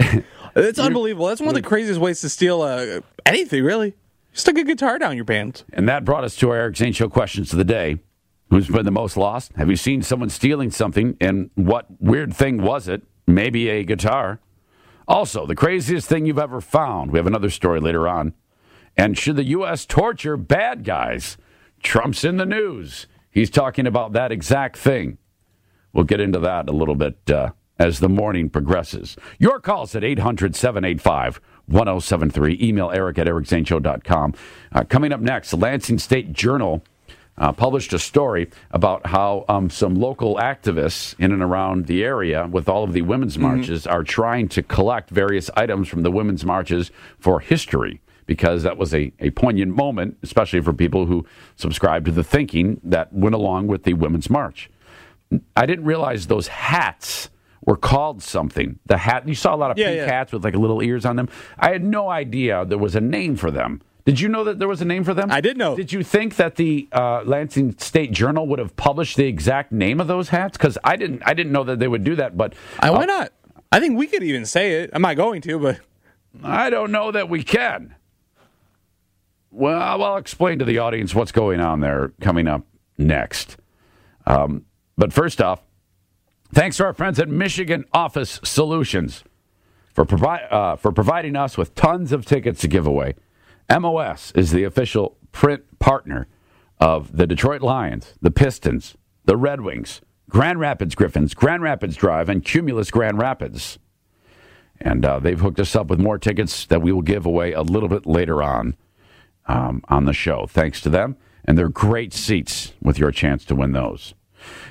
It's 0.56 0.78
unbelievable. 0.78 1.26
That's 1.26 1.40
one 1.40 1.48
of 1.48 1.54
the 1.54 1.62
craziest 1.62 2.00
ways 2.00 2.20
to 2.20 2.28
steal 2.28 2.62
uh, 2.62 3.00
anything, 3.26 3.64
really. 3.64 3.94
Stick 4.32 4.58
a 4.58 4.64
guitar 4.64 4.98
down 4.98 5.16
your 5.16 5.24
pants. 5.24 5.64
And 5.72 5.88
that 5.88 6.04
brought 6.04 6.24
us 6.24 6.36
to 6.36 6.50
our 6.50 6.56
Eric 6.56 6.76
Zane 6.76 6.92
Show 6.92 7.08
questions 7.08 7.52
of 7.52 7.58
the 7.58 7.64
day. 7.64 7.98
Who's 8.50 8.68
been 8.68 8.84
the 8.84 8.90
most 8.90 9.16
lost? 9.16 9.52
Have 9.56 9.70
you 9.70 9.76
seen 9.76 10.02
someone 10.02 10.28
stealing 10.28 10.70
something? 10.70 11.16
And 11.20 11.50
what 11.54 11.86
weird 12.00 12.34
thing 12.34 12.62
was 12.62 12.88
it? 12.88 13.02
Maybe 13.26 13.68
a 13.68 13.84
guitar. 13.84 14.40
Also, 15.06 15.46
the 15.46 15.54
craziest 15.54 16.08
thing 16.08 16.26
you've 16.26 16.38
ever 16.38 16.60
found. 16.60 17.10
We 17.10 17.18
have 17.18 17.26
another 17.26 17.50
story 17.50 17.80
later 17.80 18.06
on. 18.08 18.34
And 18.96 19.18
should 19.18 19.36
the 19.36 19.44
U.S. 19.44 19.86
torture 19.86 20.36
bad 20.36 20.84
guys? 20.84 21.36
Trump's 21.82 22.24
in 22.24 22.36
the 22.36 22.46
news. 22.46 23.06
He's 23.30 23.50
talking 23.50 23.86
about 23.86 24.12
that 24.12 24.30
exact 24.32 24.76
thing. 24.76 25.18
We'll 25.92 26.04
get 26.04 26.20
into 26.20 26.38
that 26.40 26.68
a 26.68 26.72
little 26.72 26.94
bit 26.94 27.18
uh, 27.30 27.50
as 27.78 28.00
the 28.00 28.08
morning 28.08 28.48
progresses. 28.48 29.16
Your 29.38 29.60
calls 29.60 29.94
at 29.94 30.04
800 30.04 30.54
785 30.54 31.40
1073. 31.66 32.58
Email 32.60 32.90
eric 32.90 33.18
at 33.18 33.26
ericzaneshow.com. 33.26 34.34
Uh, 34.72 34.84
coming 34.84 35.12
up 35.12 35.20
next, 35.20 35.50
the 35.50 35.56
Lansing 35.56 35.98
State 35.98 36.32
Journal 36.32 36.82
uh, 37.36 37.52
published 37.52 37.92
a 37.92 37.98
story 37.98 38.48
about 38.70 39.06
how 39.06 39.44
um, 39.48 39.68
some 39.68 39.94
local 39.96 40.36
activists 40.36 41.14
in 41.18 41.32
and 41.32 41.42
around 41.42 41.86
the 41.86 42.04
area 42.04 42.46
with 42.46 42.68
all 42.68 42.84
of 42.84 42.92
the 42.92 43.02
women's 43.02 43.38
marches 43.38 43.86
are 43.86 44.04
trying 44.04 44.48
to 44.48 44.62
collect 44.62 45.10
various 45.10 45.50
items 45.56 45.88
from 45.88 46.02
the 46.02 46.10
women's 46.10 46.44
marches 46.44 46.90
for 47.18 47.40
history 47.40 48.00
because 48.26 48.62
that 48.62 48.78
was 48.78 48.94
a, 48.94 49.12
a 49.20 49.30
poignant 49.30 49.74
moment, 49.74 50.16
especially 50.22 50.60
for 50.60 50.72
people 50.72 51.06
who 51.06 51.26
subscribe 51.56 52.04
to 52.04 52.12
the 52.12 52.24
thinking 52.24 52.80
that 52.84 53.12
went 53.12 53.34
along 53.34 53.66
with 53.66 53.82
the 53.82 53.94
women's 53.94 54.30
march. 54.30 54.70
I 55.56 55.66
didn't 55.66 55.84
realize 55.84 56.26
those 56.26 56.48
hats 56.48 57.30
were 57.66 57.76
called 57.76 58.22
something. 58.22 58.78
The 58.86 58.98
hat 58.98 59.26
you 59.26 59.34
saw 59.34 59.54
a 59.54 59.56
lot 59.56 59.70
of 59.70 59.78
Yeah, 59.78 59.86
pink 59.86 59.96
yeah. 59.98 60.06
hats 60.06 60.32
with 60.32 60.44
like 60.44 60.54
little 60.54 60.82
ears 60.82 61.04
on 61.04 61.16
them. 61.16 61.28
I 61.58 61.70
had 61.70 61.82
no 61.84 62.08
idea 62.10 62.64
there 62.64 62.78
was 62.78 62.94
a 62.94 63.00
name 63.00 63.36
for 63.36 63.50
them. 63.50 63.80
Did 64.04 64.20
you 64.20 64.28
know 64.28 64.44
that 64.44 64.58
there 64.58 64.68
was 64.68 64.82
a 64.82 64.84
name 64.84 65.02
for 65.02 65.14
them? 65.14 65.30
I 65.30 65.40
did 65.40 65.56
know. 65.56 65.74
Did 65.74 65.90
you 65.90 66.02
think 66.02 66.36
that 66.36 66.56
the 66.56 66.86
uh, 66.92 67.22
Lansing 67.24 67.78
State 67.78 68.12
Journal 68.12 68.46
would 68.48 68.58
have 68.58 68.76
published 68.76 69.16
the 69.16 69.24
exact 69.24 69.72
name 69.72 69.98
of 69.98 70.08
those 70.08 70.28
hats? 70.28 70.58
Because 70.58 70.76
I 70.84 70.96
didn't. 70.96 71.22
I 71.24 71.32
didn't 71.32 71.52
know 71.52 71.64
that 71.64 71.78
they 71.78 71.88
would 71.88 72.04
do 72.04 72.14
that. 72.16 72.36
But 72.36 72.54
I, 72.80 72.90
why 72.90 73.04
uh, 73.04 73.06
not? 73.06 73.32
I 73.72 73.80
think 73.80 73.96
we 73.96 74.06
could 74.06 74.22
even 74.22 74.44
say 74.44 74.82
it. 74.82 74.90
I'm 74.92 75.00
not 75.00 75.16
going 75.16 75.40
to, 75.42 75.58
but 75.58 75.80
I 76.42 76.68
don't 76.68 76.92
know 76.92 77.12
that 77.12 77.30
we 77.30 77.42
can. 77.42 77.94
Well, 79.50 80.02
I'll 80.02 80.16
explain 80.18 80.58
to 80.58 80.64
the 80.66 80.78
audience 80.78 81.14
what's 81.14 81.32
going 81.32 81.60
on 81.60 81.80
there 81.80 82.12
coming 82.20 82.46
up 82.46 82.66
next. 82.98 83.56
Um, 84.26 84.66
but 84.98 85.12
first 85.12 85.40
off, 85.40 85.62
thanks 86.54 86.76
to 86.76 86.84
our 86.84 86.94
friends 86.94 87.18
at 87.18 87.28
Michigan 87.28 87.84
Office 87.92 88.40
Solutions 88.44 89.24
for, 89.92 90.04
provi- 90.04 90.44
uh, 90.50 90.76
for 90.76 90.92
providing 90.92 91.36
us 91.36 91.58
with 91.58 91.74
tons 91.74 92.12
of 92.12 92.24
tickets 92.24 92.60
to 92.60 92.68
give 92.68 92.86
away. 92.86 93.14
MOS 93.68 94.30
is 94.32 94.52
the 94.52 94.64
official 94.64 95.16
print 95.32 95.78
partner 95.78 96.28
of 96.78 97.16
the 97.16 97.26
Detroit 97.26 97.60
Lions, 97.60 98.14
the 98.20 98.30
Pistons, 98.30 98.96
the 99.24 99.36
Red 99.36 99.62
Wings, 99.62 100.00
Grand 100.30 100.60
Rapids 100.60 100.94
Griffins, 100.94 101.34
Grand 101.34 101.62
Rapids 101.62 101.96
Drive, 101.96 102.28
and 102.28 102.44
Cumulus 102.44 102.90
Grand 102.90 103.18
Rapids. 103.18 103.78
And 104.80 105.04
uh, 105.04 105.18
they've 105.18 105.40
hooked 105.40 105.60
us 105.60 105.74
up 105.74 105.88
with 105.88 105.98
more 105.98 106.18
tickets 106.18 106.66
that 106.66 106.82
we 106.82 106.92
will 106.92 107.02
give 107.02 107.26
away 107.26 107.52
a 107.52 107.62
little 107.62 107.88
bit 107.88 108.06
later 108.06 108.42
on 108.42 108.76
um, 109.46 109.82
on 109.88 110.04
the 110.04 110.12
show. 110.12 110.46
Thanks 110.48 110.80
to 110.82 110.88
them. 110.88 111.16
And 111.44 111.58
they're 111.58 111.68
great 111.68 112.12
seats 112.12 112.72
with 112.80 112.98
your 112.98 113.12
chance 113.12 113.44
to 113.46 113.54
win 113.54 113.72
those. 113.72 114.14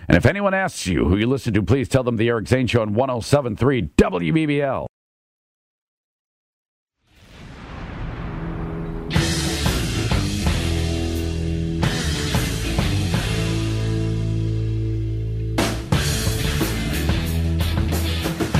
And 0.07 0.17
if 0.17 0.25
anyone 0.25 0.53
asks 0.53 0.87
you 0.87 1.05
who 1.05 1.17
you 1.17 1.27
listen 1.27 1.53
to, 1.53 1.63
please 1.63 1.87
tell 1.87 2.03
them 2.03 2.17
the 2.17 2.27
Eric 2.27 2.47
Zane 2.47 2.67
Show 2.67 2.81
on 2.81 2.93
1073 2.93 3.89
WBBL. 3.97 4.87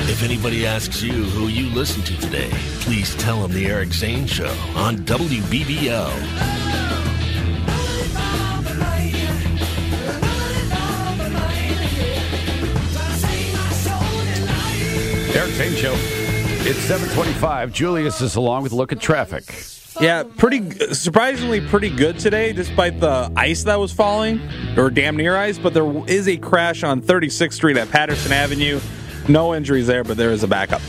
If 0.06 0.22
anybody 0.22 0.66
asks 0.66 1.02
you 1.02 1.12
who 1.12 1.48
you 1.48 1.68
listen 1.74 2.02
to 2.04 2.16
today, 2.18 2.48
please 2.80 3.14
tell 3.16 3.42
them 3.42 3.52
the 3.52 3.66
Eric 3.66 3.92
Zane 3.92 4.26
Show 4.26 4.54
on 4.74 4.98
WBBL. 4.98 6.63
Eric 15.34 15.50
Zane 15.54 15.74
Show. 15.74 15.94
It's 16.66 16.78
725. 16.78 17.72
Julius 17.72 18.20
is 18.20 18.36
along 18.36 18.62
with 18.62 18.70
a 18.70 18.76
look 18.76 18.92
at 18.92 19.00
traffic. 19.00 19.44
Yeah, 20.00 20.22
pretty 20.22 20.70
surprisingly 20.94 21.60
pretty 21.60 21.90
good 21.90 22.18
today, 22.20 22.52
despite 22.52 23.00
the 23.00 23.32
ice 23.36 23.64
that 23.64 23.78
was 23.78 23.92
falling, 23.92 24.40
or 24.76 24.90
damn 24.90 25.16
near 25.16 25.36
ice. 25.36 25.58
But 25.58 25.74
there 25.74 25.90
is 26.08 26.28
a 26.28 26.36
crash 26.36 26.84
on 26.84 27.00
36th 27.02 27.52
Street 27.52 27.76
at 27.76 27.90
Patterson 27.90 28.32
Avenue. 28.32 28.80
No 29.28 29.54
injuries 29.54 29.88
there, 29.88 30.04
but 30.04 30.16
there 30.16 30.30
is 30.30 30.44
a 30.44 30.48
backup. 30.48 30.82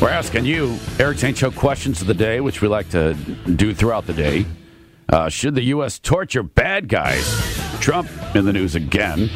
We're 0.00 0.10
asking 0.10 0.44
you 0.44 0.78
Eric 0.98 1.18
Zane 1.18 1.34
Show 1.34 1.50
questions 1.50 2.00
of 2.00 2.06
the 2.06 2.14
day, 2.14 2.40
which 2.40 2.62
we 2.62 2.68
like 2.68 2.90
to 2.90 3.14
do 3.14 3.74
throughout 3.74 4.06
the 4.06 4.14
day. 4.14 4.46
Uh, 5.08 5.28
should 5.28 5.54
the 5.56 5.62
U.S. 5.64 5.98
torture 5.98 6.42
bad 6.42 6.88
guys? 6.88 7.24
Trump 7.80 8.08
in 8.34 8.44
the 8.44 8.52
news 8.52 8.76
again. 8.76 9.28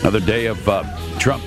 Another 0.00 0.20
day 0.20 0.46
of 0.46 0.66
uh, 0.68 0.82
Trump. 1.18 1.42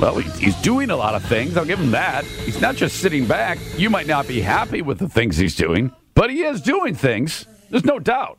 Well, 0.00 0.16
he's 0.16 0.56
doing 0.62 0.88
a 0.88 0.96
lot 0.96 1.14
of 1.14 1.22
things. 1.24 1.58
I'll 1.58 1.66
give 1.66 1.78
him 1.78 1.90
that. 1.90 2.24
He's 2.24 2.60
not 2.60 2.74
just 2.74 3.00
sitting 3.00 3.26
back. 3.26 3.58
You 3.76 3.90
might 3.90 4.06
not 4.06 4.26
be 4.26 4.40
happy 4.40 4.80
with 4.80 4.98
the 4.98 5.10
things 5.10 5.36
he's 5.36 5.54
doing, 5.54 5.94
but 6.14 6.30
he 6.30 6.42
is 6.42 6.62
doing 6.62 6.94
things. 6.94 7.44
There's 7.68 7.84
no 7.84 7.98
doubt. 7.98 8.38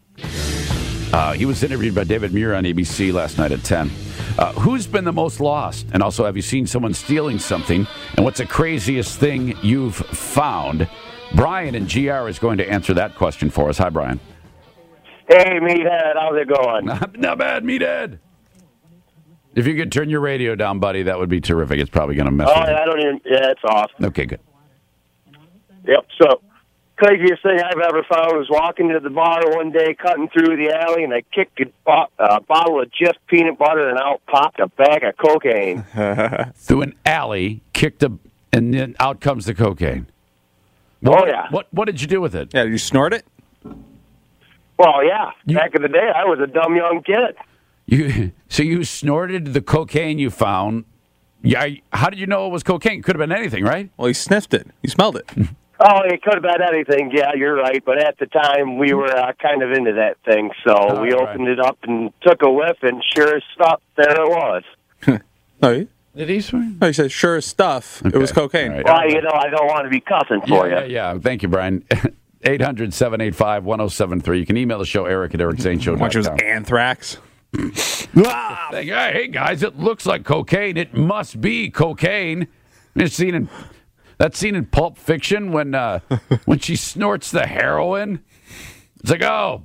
Uh, 1.14 1.34
he 1.34 1.46
was 1.46 1.62
interviewed 1.62 1.94
by 1.94 2.04
David 2.04 2.34
Muir 2.34 2.56
on 2.56 2.64
ABC 2.64 3.14
last 3.14 3.38
night 3.38 3.52
at 3.52 3.64
10. 3.64 3.92
Uh, 4.40 4.54
who's 4.54 4.88
been 4.88 5.04
the 5.04 5.14
most 5.14 5.40
lost? 5.40 5.86
And 5.94 6.02
also, 6.02 6.26
have 6.26 6.36
you 6.36 6.42
seen 6.42 6.66
someone 6.66 6.96
stealing 6.96 7.38
something? 7.38 7.86
And 8.16 8.26
what's 8.26 8.40
the 8.40 8.48
craziest 8.48 9.20
thing 9.20 9.56
you've 9.62 9.96
found? 9.96 10.90
Brian 11.36 11.76
and 11.76 11.88
GR 11.88 12.28
is 12.28 12.40
going 12.40 12.58
to 12.58 12.68
answer 12.68 12.96
that 12.96 13.14
question 13.16 13.52
for 13.52 13.70
us. 13.70 13.78
Hi, 13.78 13.90
Brian. 13.90 14.20
Hey, 15.28 15.60
Meathead, 15.60 16.14
how's 16.16 16.38
it 16.38 16.48
going? 16.48 16.86
Not, 16.86 17.18
not 17.20 17.38
bad, 17.38 17.64
meathead. 17.64 18.18
If 19.56 19.68
you 19.68 19.76
could 19.76 19.92
turn 19.92 20.10
your 20.10 20.22
radio 20.22 20.56
down, 20.56 20.80
buddy, 20.80 21.04
that 21.04 21.20
would 21.20 21.30
be 21.30 21.42
terrific. 21.42 21.80
It's 21.80 21.90
probably 21.90 22.16
going 22.16 22.26
to 22.28 22.32
mess 22.32 22.48
Oh, 22.50 22.60
with. 22.60 22.70
I 22.70 22.86
don't 22.86 23.00
even. 23.00 23.22
Yeah, 23.26 23.52
it's 23.52 23.62
off. 23.66 23.92
Okay, 24.02 24.26
good. 24.26 24.40
Yep. 25.86 26.06
So, 26.22 26.42
craziest 26.96 27.44
thing 27.44 27.60
I've 27.60 27.80
ever 27.82 28.04
found 28.10 28.38
was 28.38 28.48
walking 28.50 28.90
to 28.90 29.00
the 29.00 29.10
bar 29.10 29.42
one 29.56 29.72
day, 29.72 29.94
cutting 29.94 30.30
through 30.30 30.56
the 30.56 30.74
alley, 30.74 31.04
and 31.04 31.14
I 31.14 31.24
kicked 31.34 31.60
a 31.60 31.66
bo- 31.86 32.06
uh, 32.20 32.40
bottle 32.42 32.82
of 32.82 32.90
Jif 32.92 33.14
peanut 33.28 33.58
butter, 33.58 33.90
and 33.90 33.98
out 34.00 34.22
popped 34.28 34.60
a 34.60 34.68
bag 34.68 35.04
of 35.04 35.18
cocaine. 35.18 35.84
Through 36.56 36.84
an 36.84 36.96
alley, 37.06 37.62
kicked 37.74 38.04
a, 38.04 38.12
and 38.54 38.74
then 38.74 38.96
out 39.00 39.20
comes 39.20 39.46
the 39.48 39.54
cocaine. 39.56 40.06
oh 41.06 41.26
yeah. 41.26 41.48
What 41.50 41.68
What 41.72 41.86
did 41.86 42.00
you 42.00 42.08
do 42.08 42.22
with 42.22 42.36
it? 42.36 42.54
Yeah, 42.54 42.64
you 42.64 42.78
snort 42.78 43.14
it? 43.14 43.26
Well, 44.78 45.04
yeah. 45.06 45.32
You- 45.46 45.58
Back 45.58 45.76
in 45.76 45.82
the 45.82 45.88
day, 45.90 46.10
I 46.16 46.24
was 46.26 46.40
a 46.40 46.48
dumb 46.48 46.76
young 46.76 47.02
kid. 47.04 47.36
You 47.92 48.32
so 48.50 48.64
you 48.64 48.84
snorted 48.84 49.54
the 49.54 49.62
cocaine 49.62 50.18
you 50.18 50.32
found. 50.32 50.86
Yeah, 51.44 51.68
how 51.94 52.10
did 52.10 52.20
you 52.20 52.26
know 52.28 52.48
it 52.48 52.50
was 52.50 52.64
cocaine? 52.64 53.02
Could 53.02 53.16
have 53.16 53.20
been 53.30 53.36
anything, 53.36 53.64
right? 53.64 53.90
Well, 53.98 54.08
he 54.08 54.14
sniffed 54.14 54.54
it. 54.54 54.68
He 54.82 54.88
smelled 54.88 55.18
it. 55.18 55.30
Oh, 55.84 56.02
it 56.06 56.22
could 56.22 56.36
have 56.36 56.44
been 56.44 56.62
anything. 56.62 57.10
Yeah, 57.12 57.32
you're 57.36 57.56
right. 57.56 57.84
But 57.84 57.98
at 57.98 58.20
the 58.20 58.28
time, 58.28 58.78
we 58.78 58.94
were 58.94 59.08
uh, 59.18 59.34
kind 59.42 59.64
of 59.64 59.72
into 59.72 59.94
that 59.94 60.18
thing, 60.24 60.52
so 60.64 60.76
Oh, 60.78 61.02
we 61.02 61.12
right. 61.12 61.28
opened 61.30 61.48
it 61.48 61.60
up 61.60 61.80
and 61.82 62.14
took 62.22 62.44
a 62.44 62.52
whiff, 62.52 62.78
and 62.84 63.02
sure 63.16 63.36
as 63.38 63.42
stuff, 63.56 63.82
there 63.98 64.12
it 64.12 64.30
was. 64.30 64.64
Oh, 65.64 65.74
he, 65.74 65.88
Did 66.16 66.30
he 66.30 66.40
swear? 66.42 66.72
oh, 66.84 66.86
he 66.86 66.94
said, 66.94 67.12
sure 67.12 67.36
as 67.38 67.48
stuff. 67.48 68.04
It 68.06 68.14
was 68.16 68.32
cocaine. 68.32 68.74
All 68.74 68.78
right. 68.78 68.86
Well, 68.86 69.10
you 69.10 69.22
know, 69.24 69.32
I 69.34 69.50
don't 69.50 69.66
want 69.66 69.86
to 69.86 69.90
be 69.90 70.02
cussing 70.02 70.42
for 70.42 70.68
Yeah, 70.70 70.86
you. 70.86 70.94
yeah, 70.94 71.14
yeah. 71.14 71.20
Thank 71.20 71.42
you, 71.42 71.50
Brian. 71.50 71.84
800 72.44 72.94
785 72.94 73.64
1073. 73.64 74.38
You 74.40 74.46
can 74.46 74.58
email 74.58 74.78
the 74.78 74.86
show, 74.86 75.06
Eric 75.06 75.34
at 75.34 75.40
EricZaneShow.com. 75.40 76.00
Which 76.00 76.16
was 76.16 76.28
anthrax. 76.28 77.18
Hey, 77.54 78.86
hey, 78.86 79.28
guys, 79.28 79.64
it 79.64 79.78
looks 79.78 80.06
like 80.06 80.24
cocaine. 80.24 80.78
It 80.78 80.94
must 80.94 81.42
be 81.42 81.70
cocaine. 81.70 82.48
It's 82.96 83.16
seen 83.16 83.36
in 83.36 83.50
that 84.18 84.36
scene 84.36 84.56
in 84.56 84.66
Pulp 84.66 84.98
Fiction 84.98 85.52
when 85.52 85.76
uh, 85.76 86.00
when 86.46 86.60
she 86.60 86.76
snorts 86.76 87.32
the 87.32 87.46
heroin. 87.46 88.24
It's 89.00 89.12
like, 89.12 89.24
oh, 89.24 89.64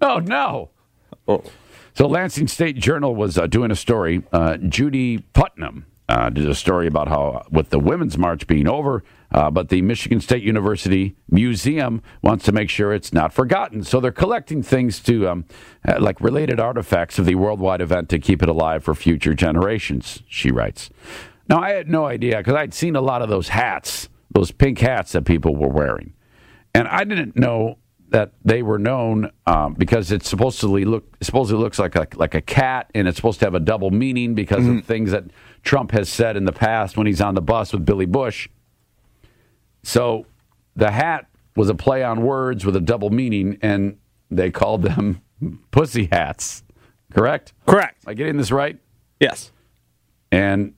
oh 0.00 0.18
no. 0.18 0.70
So 1.94 2.06
Lansing 2.06 2.48
State 2.48 2.76
Journal 2.76 3.14
was 3.14 3.36
uh, 3.36 3.46
doing 3.46 3.70
a 3.70 3.76
story. 3.76 4.22
Uh, 4.32 4.56
Judy 4.56 5.18
Putnam 5.18 5.86
uh, 6.08 6.30
did 6.30 6.48
a 6.48 6.54
story 6.54 6.86
about 6.86 7.08
how, 7.08 7.44
with 7.50 7.70
the 7.70 7.78
Women's 7.78 8.16
March 8.16 8.46
being 8.46 8.68
over, 8.68 9.02
uh, 9.32 9.50
but 9.50 9.68
the 9.68 9.82
Michigan 9.82 10.20
State 10.20 10.42
University 10.42 11.16
Museum 11.30 12.02
wants 12.22 12.44
to 12.44 12.52
make 12.52 12.68
sure 12.68 12.92
it's 12.92 13.12
not 13.12 13.32
forgotten. 13.32 13.84
So 13.84 14.00
they're 14.00 14.12
collecting 14.12 14.62
things 14.62 15.00
to, 15.00 15.28
um, 15.28 15.44
uh, 15.86 16.00
like 16.00 16.20
related 16.20 16.58
artifacts 16.58 17.18
of 17.18 17.26
the 17.26 17.36
worldwide 17.36 17.80
event 17.80 18.08
to 18.10 18.18
keep 18.18 18.42
it 18.42 18.48
alive 18.48 18.84
for 18.84 18.94
future 18.94 19.34
generations, 19.34 20.22
she 20.28 20.50
writes. 20.50 20.90
Now, 21.48 21.60
I 21.60 21.70
had 21.70 21.88
no 21.88 22.06
idea 22.06 22.38
because 22.38 22.54
I'd 22.54 22.74
seen 22.74 22.96
a 22.96 23.00
lot 23.00 23.22
of 23.22 23.28
those 23.28 23.48
hats, 23.48 24.08
those 24.30 24.50
pink 24.50 24.78
hats 24.78 25.12
that 25.12 25.24
people 25.24 25.56
were 25.56 25.68
wearing. 25.68 26.12
And 26.74 26.86
I 26.86 27.04
didn't 27.04 27.36
know 27.36 27.78
that 28.10 28.32
they 28.44 28.62
were 28.62 28.78
known 28.78 29.30
um, 29.46 29.74
because 29.74 30.12
it 30.12 30.24
supposedly 30.24 30.84
look 30.84 31.16
supposedly 31.22 31.62
looks 31.62 31.78
like 31.78 31.96
a 31.96 32.06
like 32.14 32.34
a 32.34 32.40
cat, 32.40 32.90
and 32.94 33.08
it's 33.08 33.16
supposed 33.16 33.38
to 33.40 33.46
have 33.46 33.54
a 33.54 33.60
double 33.60 33.90
meaning 33.90 34.34
because 34.34 34.66
of 34.66 34.84
things 34.84 35.12
that 35.12 35.24
Trump 35.62 35.92
has 35.92 36.08
said 36.08 36.36
in 36.36 36.44
the 36.44 36.52
past 36.52 36.96
when 36.96 37.06
he's 37.06 37.20
on 37.20 37.34
the 37.34 37.42
bus 37.42 37.72
with 37.72 37.84
Billy 37.84 38.06
Bush. 38.06 38.48
So 39.82 40.26
the 40.76 40.90
hat 40.90 41.26
was 41.56 41.68
a 41.68 41.74
play 41.74 42.02
on 42.02 42.22
words 42.22 42.64
with 42.66 42.76
a 42.76 42.80
double 42.80 43.10
meaning, 43.10 43.58
and 43.62 43.98
they 44.30 44.50
called 44.50 44.82
them 44.82 45.22
pussy 45.70 46.08
hats. 46.10 46.62
Correct? 47.12 47.52
Correct. 47.66 48.04
Am 48.06 48.10
I 48.10 48.14
getting 48.14 48.36
this 48.36 48.50
right? 48.52 48.78
Yes. 49.18 49.50
and 50.32 50.74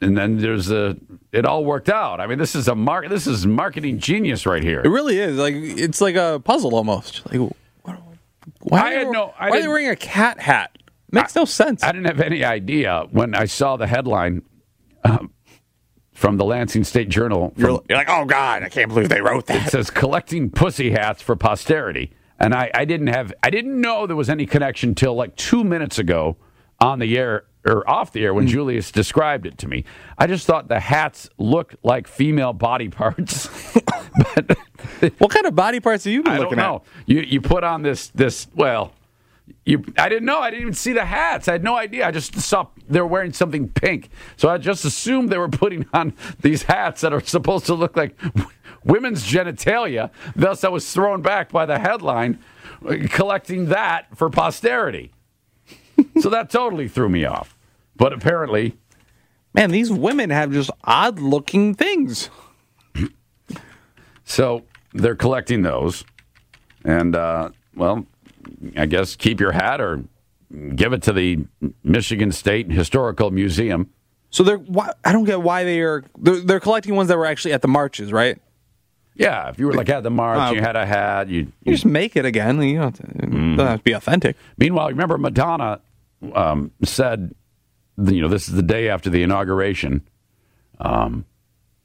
and 0.00 0.16
then 0.18 0.38
there's 0.38 0.70
a 0.70 0.96
it 1.30 1.44
all 1.46 1.64
worked 1.64 1.88
out. 1.88 2.20
I 2.20 2.26
mean, 2.26 2.38
this 2.38 2.54
is 2.56 2.66
a 2.68 2.74
mark. 2.74 3.08
This 3.08 3.26
is 3.26 3.46
marketing 3.46 3.98
genius 3.98 4.46
right 4.46 4.62
here. 4.62 4.80
It 4.84 4.88
really 4.88 5.18
is. 5.18 5.36
Like 5.38 5.54
it's 5.54 6.00
like 6.00 6.16
a 6.16 6.40
puzzle 6.44 6.74
almost. 6.74 7.22
Like 7.30 7.40
what- 7.40 7.56
why 8.60 8.78
I 8.78 8.82
are 8.94 8.98
had 8.98 9.06
they- 9.06 9.10
no- 9.10 9.34
I 9.38 9.50
why 9.50 9.58
are 9.58 9.62
they 9.62 9.68
wearing 9.68 9.88
a 9.90 9.96
cat 9.96 10.40
hat? 10.40 10.76
Makes 11.10 11.36
no 11.36 11.44
sense. 11.44 11.82
I 11.84 11.92
didn't 11.92 12.06
have 12.06 12.20
any 12.20 12.42
idea 12.44 13.04
when 13.10 13.34
I 13.34 13.44
saw 13.44 13.76
the 13.76 13.86
headline 13.86 14.42
um, 15.04 15.30
from 16.24 16.38
the 16.38 16.44
Lansing 16.46 16.84
State 16.84 17.10
Journal. 17.10 17.50
from- 17.50 17.62
you're, 17.62 17.82
you're 17.86 17.98
like, 17.98 18.08
oh 18.08 18.24
god, 18.24 18.62
I 18.62 18.70
can't 18.70 18.88
believe 18.88 19.10
they 19.10 19.20
wrote 19.20 19.44
that. 19.46 19.66
it 19.66 19.70
says 19.70 19.90
collecting 19.90 20.48
pussy 20.48 20.90
hats 20.90 21.20
for 21.20 21.36
posterity, 21.36 22.12
and 22.38 22.54
I, 22.54 22.70
I 22.72 22.86
didn't 22.86 23.08
have 23.08 23.34
I 23.42 23.50
didn't 23.50 23.78
know 23.78 24.06
there 24.06 24.16
was 24.16 24.30
any 24.30 24.46
connection 24.46 24.94
till 24.94 25.14
like 25.14 25.36
two 25.36 25.62
minutes 25.62 25.98
ago 25.98 26.38
on 26.80 26.98
the 26.98 27.18
air 27.18 27.44
or 27.66 27.88
off 27.88 28.12
the 28.12 28.24
air 28.24 28.32
when 28.32 28.44
hmm. 28.44 28.52
Julius 28.52 28.90
described 28.90 29.44
it 29.44 29.58
to 29.58 29.68
me. 29.68 29.84
I 30.16 30.26
just 30.26 30.46
thought 30.46 30.68
the 30.68 30.80
hats 30.80 31.28
looked 31.36 31.76
like 31.82 32.08
female 32.08 32.54
body 32.54 32.88
parts, 32.88 33.50
but 34.34 34.56
What 35.18 35.30
kind 35.30 35.44
of 35.44 35.54
body 35.54 35.80
parts 35.80 36.06
are 36.06 36.10
you 36.10 36.22
been 36.22 36.32
I 36.32 36.36
don't 36.36 36.44
looking 36.44 36.56
know. 36.56 36.84
You 37.04 37.20
you 37.20 37.42
put 37.42 37.64
on 37.64 37.82
this 37.82 38.08
this 38.08 38.46
well. 38.54 38.94
You, 39.64 39.84
I 39.98 40.08
didn't 40.08 40.24
know. 40.24 40.40
I 40.40 40.50
didn't 40.50 40.62
even 40.62 40.74
see 40.74 40.92
the 40.92 41.04
hats. 41.04 41.48
I 41.48 41.52
had 41.52 41.64
no 41.64 41.76
idea. 41.76 42.06
I 42.06 42.10
just 42.10 42.38
saw 42.40 42.68
they 42.88 43.00
were 43.00 43.06
wearing 43.06 43.32
something 43.32 43.68
pink, 43.68 44.10
so 44.36 44.48
I 44.48 44.58
just 44.58 44.84
assumed 44.84 45.30
they 45.30 45.38
were 45.38 45.48
putting 45.48 45.86
on 45.92 46.14
these 46.40 46.64
hats 46.64 47.00
that 47.02 47.12
are 47.12 47.20
supposed 47.20 47.66
to 47.66 47.74
look 47.74 47.96
like 47.96 48.18
women's 48.84 49.24
genitalia. 49.24 50.10
Thus, 50.34 50.64
I 50.64 50.68
was 50.68 50.90
thrown 50.92 51.22
back 51.22 51.50
by 51.50 51.66
the 51.66 51.78
headline, 51.78 52.38
collecting 53.10 53.66
that 53.66 54.16
for 54.16 54.30
posterity. 54.30 55.12
so 56.20 56.30
that 56.30 56.50
totally 56.50 56.88
threw 56.88 57.08
me 57.08 57.24
off. 57.24 57.56
But 57.96 58.12
apparently. 58.12 58.76
Man, 59.52 59.70
these 59.70 59.92
women 59.92 60.30
have 60.30 60.52
just 60.52 60.70
odd 60.84 61.20
looking 61.20 61.74
things. 61.74 62.30
So 64.26 64.64
they're 64.94 65.14
collecting 65.14 65.60
those, 65.60 66.02
and 66.82 67.14
uh, 67.14 67.50
well, 67.76 68.06
I 68.76 68.86
guess 68.86 69.16
keep 69.16 69.40
your 69.40 69.52
hat 69.52 69.80
or 69.80 70.04
give 70.74 70.92
it 70.92 71.02
to 71.02 71.12
the 71.12 71.44
Michigan 71.82 72.32
State 72.32 72.70
Historical 72.70 73.30
Museum. 73.30 73.90
So 74.30 74.42
they're 74.42 74.58
why, 74.58 74.92
I 75.04 75.12
don't 75.12 75.24
get 75.24 75.42
why 75.42 75.64
they 75.64 75.80
are 75.80 76.04
they're, 76.18 76.40
they're 76.40 76.60
collecting 76.60 76.94
ones 76.96 77.08
that 77.08 77.16
were 77.18 77.26
actually 77.26 77.52
at 77.52 77.62
the 77.62 77.68
marches, 77.68 78.12
right? 78.12 78.40
Yeah, 79.16 79.48
if 79.48 79.60
you 79.60 79.66
were 79.66 79.74
like 79.74 79.88
at 79.88 80.02
the 80.02 80.10
march, 80.10 80.38
Oh, 80.40 80.54
you 80.54 80.60
had 80.60 80.74
a 80.74 80.84
hat. 80.84 81.28
You, 81.28 81.52
You 81.62 81.72
just 81.72 81.84
make 81.84 82.16
it 82.16 82.24
again. 82.24 82.60
You 82.60 82.78
don't 82.78 82.98
have 82.98 83.10
to, 83.10 83.16
it 83.18 83.30
doesn't 83.30 83.58
have 83.58 83.78
to 83.78 83.84
be 83.84 83.92
authentic. 83.92 84.36
meanwhile, 84.58 84.88
remember 84.88 85.18
Madonna 85.18 85.80
um, 86.34 86.72
said, 86.82 87.32
you 87.96 88.20
know, 88.22 88.28
this 88.28 88.48
is 88.48 88.54
the 88.54 88.62
day 88.62 88.88
after 88.88 89.10
the 89.10 89.22
inauguration. 89.22 90.02
Um, 90.80 91.26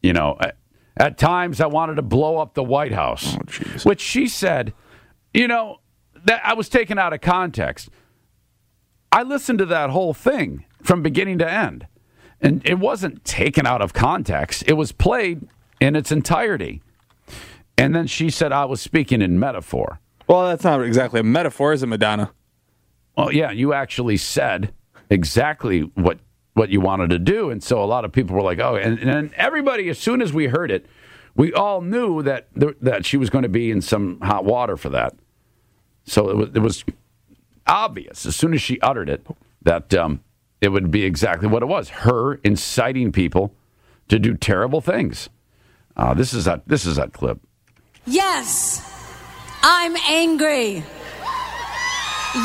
you 0.02 0.14
know, 0.14 0.38
at, 0.40 0.58
at 0.98 1.18
times 1.20 1.62
I 1.62 1.68
wanted 1.68 1.96
to 1.96 2.02
blow 2.02 2.38
up 2.40 2.56
the 2.56 2.64
White 2.64 2.94
House, 2.94 3.38
which 3.84 4.02
she 4.02 4.28
said, 4.28 4.74
you 5.34 5.48
know, 5.48 5.82
that 6.26 6.42
I 6.46 6.54
was 6.54 6.70
taken 6.70 6.98
out 6.98 7.14
of 7.14 7.22
context. 7.22 7.90
I 9.12 9.24
listened 9.24 9.60
to 9.60 9.66
that 9.68 9.90
whole 9.90 10.14
thing 10.14 10.66
from 10.84 11.02
beginning 11.02 11.40
to 11.40 11.50
end. 11.50 11.88
And 12.42 12.66
it 12.66 12.80
wasn't 12.80 13.26
taken 13.26 13.66
out 13.66 13.82
of 13.82 13.94
context, 13.94 14.64
it 14.68 14.74
was 14.74 14.92
played 14.92 15.48
in 15.82 15.96
its 15.96 16.12
entirety. 16.12 16.82
And 17.78 17.96
then 17.96 18.08
she 18.08 18.30
said, 18.30 18.52
I 18.52 18.66
was 18.66 18.82
speaking 18.82 19.22
in 19.22 19.40
metaphor. 19.40 20.00
Well, 20.28 20.48
that's 20.48 20.64
not 20.64 20.82
exactly 20.84 21.22
a 21.22 21.24
metaphor, 21.24 21.74
is 21.74 21.82
it, 21.82 21.88
Madonna? 21.88 22.32
Well, 23.18 23.34
yeah, 23.34 23.52
you 23.52 23.74
actually 23.74 24.18
said 24.18 24.74
exactly 25.10 25.82
what 25.96 26.20
what 26.54 26.70
you 26.70 26.82
wanted 26.82 27.10
to 27.12 27.20
do, 27.20 27.50
and 27.50 27.64
so 27.64 27.82
a 27.82 27.86
lot 27.86 28.04
of 28.04 28.12
people 28.12 28.36
were 28.36 28.42
like, 28.42 28.60
"Oh," 28.60 28.76
and, 28.76 29.00
and 29.00 29.34
everybody, 29.36 29.88
as 29.88 29.98
soon 29.98 30.22
as 30.22 30.34
we 30.34 30.48
heard 30.48 30.72
it, 30.72 30.86
we 31.36 31.54
all 31.54 31.80
knew 31.82 32.22
that 32.24 32.54
th- 32.60 32.76
that 32.82 33.06
she 33.06 33.18
was 33.18 33.30
going 33.30 33.44
to 33.44 33.50
be 33.50 33.72
in 33.72 33.82
some 33.82 34.20
hot 34.22 34.44
water 34.44 34.76
for 34.76 34.90
that. 34.90 35.16
So 36.10 36.30
it 36.30 36.36
was, 36.36 36.50
it 36.56 36.60
was 36.60 36.84
obvious 37.68 38.26
as 38.26 38.36
soon 38.36 38.54
as 38.54 38.62
she 38.62 38.80
uttered 38.82 39.10
it 39.10 39.26
that 39.62 39.94
um, 39.94 40.22
it 40.60 40.70
would 40.70 40.90
be 40.90 41.04
exactly 41.04 41.48
what 41.48 41.62
it 41.62 41.68
was: 41.68 41.90
her 41.90 42.36
inciting 42.44 43.12
people 43.12 43.54
to 44.08 44.18
do 44.18 44.36
terrible 44.36 44.82
things. 44.82 45.30
Uh, 45.96 46.14
this 46.14 46.34
is 46.34 46.46
that 46.46 46.68
this 46.68 46.86
is 46.86 46.96
that 46.96 47.14
clip. 47.14 47.40
Yes, 48.06 48.82
I'm 49.62 49.96
angry. 50.10 50.84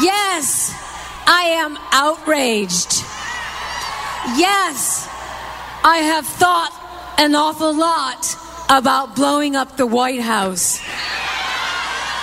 Yes, 0.03 0.73
I 1.27 1.45
am 1.57 1.79
outraged. 1.93 3.03
Yes, 4.37 5.09
I 5.83 5.99
have 5.99 6.27
thought 6.27 7.15
an 7.19 7.35
awful 7.35 7.75
lot 7.75 8.37
about 8.69 9.15
blowing 9.17 9.57
up 9.57 9.77
the 9.77 9.87
White 9.87 10.21
House. 10.21 10.81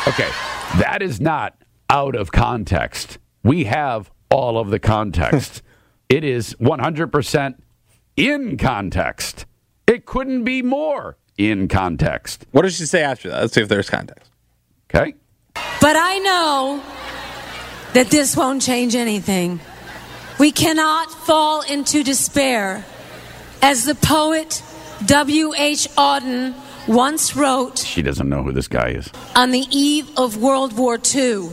Okay, 0.07 0.29
that 0.79 1.01
is 1.01 1.19
not 1.19 1.55
out 1.89 2.15
of 2.15 2.31
context. 2.31 3.17
We 3.43 3.65
have 3.65 4.11
all 4.29 4.57
of 4.57 4.69
the 4.69 4.79
context. 4.79 5.61
it 6.09 6.23
is 6.23 6.55
100% 6.55 7.55
in 8.15 8.57
context. 8.57 9.45
It 9.87 10.05
couldn't 10.05 10.43
be 10.43 10.61
more 10.61 11.17
in 11.37 11.67
context. 11.67 12.45
What 12.51 12.61
does 12.63 12.75
she 12.75 12.85
say 12.85 13.03
after 13.03 13.29
that? 13.29 13.41
Let's 13.41 13.53
see 13.53 13.61
if 13.61 13.67
there's 13.67 13.89
context. 13.89 14.31
Okay? 14.89 15.15
But 15.53 15.95
I 15.97 16.19
know 16.19 16.83
that 17.93 18.09
this 18.09 18.37
won't 18.37 18.61
change 18.61 18.95
anything. 18.95 19.59
We 20.39 20.51
cannot 20.51 21.11
fall 21.11 21.61
into 21.61 22.03
despair. 22.03 22.85
As 23.61 23.85
the 23.85 23.95
poet 23.95 24.63
W.H. 25.05 25.87
Auden 25.97 26.53
once 26.87 27.35
wrote 27.35 27.79
She 27.79 28.01
doesn't 28.01 28.27
know 28.29 28.43
who 28.43 28.51
this 28.51 28.67
guy 28.67 28.89
is. 28.89 29.09
on 29.35 29.51
the 29.51 29.65
eve 29.69 30.09
of 30.17 30.37
World 30.37 30.77
War 30.77 30.99
II, 31.13 31.49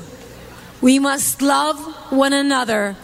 we 0.81 0.99
must 0.99 1.43
love 1.43 1.79
one 2.13 2.33
another 2.33 2.97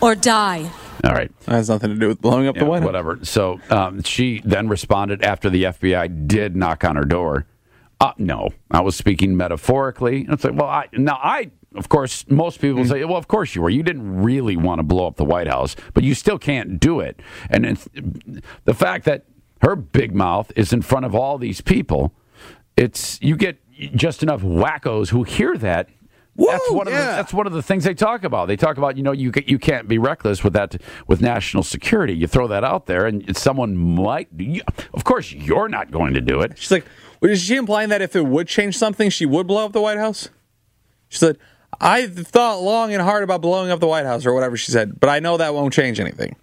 or 0.00 0.14
die. 0.14 0.70
All 1.04 1.12
right. 1.12 1.30
That 1.46 1.52
has 1.52 1.68
nothing 1.70 1.90
to 1.90 1.96
do 1.96 2.08
with 2.08 2.20
blowing 2.20 2.46
up 2.46 2.56
Yeah, 2.56 2.64
the 2.64 2.68
White 2.70 2.78
House. 2.80 2.86
whatever. 2.86 3.18
So 3.22 3.58
um, 3.70 4.02
she 4.02 4.40
then 4.44 4.68
responded 4.68 5.22
after 5.24 5.48
the 5.50 5.64
FBI 5.64 6.26
did 6.26 6.56
knock 6.56 6.84
on 6.84 6.96
her 6.96 7.04
door. 7.04 7.46
Uh, 8.00 8.12
no, 8.18 8.48
I 8.70 8.80
was 8.80 8.96
speaking 8.96 9.36
metaphorically. 9.36 10.20
And 10.24 10.32
it's 10.34 10.44
like, 10.44 10.54
well, 10.54 10.68
I, 10.68 10.88
now 10.92 11.18
I, 11.22 11.50
of 11.74 11.88
course, 11.88 12.24
most 12.28 12.60
people 12.60 12.84
say, 12.84 13.04
well, 13.04 13.16
of 13.18 13.28
course 13.28 13.54
you 13.54 13.62
were. 13.62 13.70
You 13.70 13.82
didn't 13.82 14.22
really 14.22 14.56
want 14.56 14.78
to 14.78 14.82
blow 14.82 15.06
up 15.06 15.16
the 15.16 15.24
White 15.24 15.48
House, 15.48 15.74
but 15.94 16.02
you 16.04 16.14
still 16.14 16.38
can't 16.38 16.78
do 16.80 17.00
it. 17.00 17.20
And 17.50 17.64
it's, 17.66 17.88
the 18.64 18.74
fact 18.74 19.04
that 19.06 19.24
her 19.62 19.76
big 19.76 20.14
mouth 20.14 20.52
is 20.56 20.72
in 20.72 20.82
front 20.82 21.06
of 21.06 21.14
all 21.14 21.38
these 21.38 21.60
people, 21.60 22.12
it's 22.76 23.20
you 23.20 23.36
get 23.36 23.58
just 23.94 24.22
enough 24.22 24.42
wackos 24.42 25.10
who 25.10 25.22
hear 25.22 25.56
that. 25.58 25.88
that's 26.36 26.70
one 26.70 26.86
of 26.86 26.92
the, 26.92 26.98
that's 26.98 27.32
one 27.32 27.46
of 27.46 27.52
the 27.52 27.62
things 27.62 27.84
they 27.84 27.94
talk 27.94 28.24
about. 28.24 28.48
They 28.48 28.56
talk 28.56 28.78
about 28.78 28.96
you 28.96 29.02
know 29.02 29.12
you 29.12 29.32
you 29.46 29.58
can't 29.58 29.88
be 29.88 29.98
reckless 29.98 30.42
with 30.42 30.52
that 30.54 30.80
with 31.06 31.20
national 31.20 31.62
security. 31.62 32.14
You 32.14 32.26
throw 32.26 32.46
that 32.48 32.64
out 32.64 32.86
there, 32.86 33.06
and 33.06 33.36
someone 33.36 33.76
might. 33.76 34.28
Of 34.94 35.04
course, 35.04 35.32
you're 35.32 35.68
not 35.68 35.90
going 35.90 36.14
to 36.14 36.20
do 36.20 36.40
it. 36.40 36.58
She's 36.58 36.70
like, 36.70 36.86
well, 37.20 37.30
is 37.30 37.42
she 37.42 37.56
implying 37.56 37.90
that 37.90 38.02
if 38.02 38.16
it 38.16 38.26
would 38.26 38.48
change 38.48 38.78
something, 38.78 39.10
she 39.10 39.26
would 39.26 39.46
blow 39.46 39.66
up 39.66 39.72
the 39.72 39.80
White 39.80 39.98
House? 39.98 40.30
She 41.08 41.18
said, 41.18 41.38
I 41.80 42.06
thought 42.06 42.62
long 42.62 42.92
and 42.92 43.02
hard 43.02 43.22
about 43.22 43.42
blowing 43.42 43.70
up 43.70 43.80
the 43.80 43.86
White 43.86 44.06
House 44.06 44.24
or 44.24 44.32
whatever 44.32 44.56
she 44.56 44.70
said, 44.70 44.98
but 44.98 45.10
I 45.10 45.18
know 45.18 45.36
that 45.36 45.54
won't 45.54 45.72
change 45.72 46.00
anything. 46.00 46.36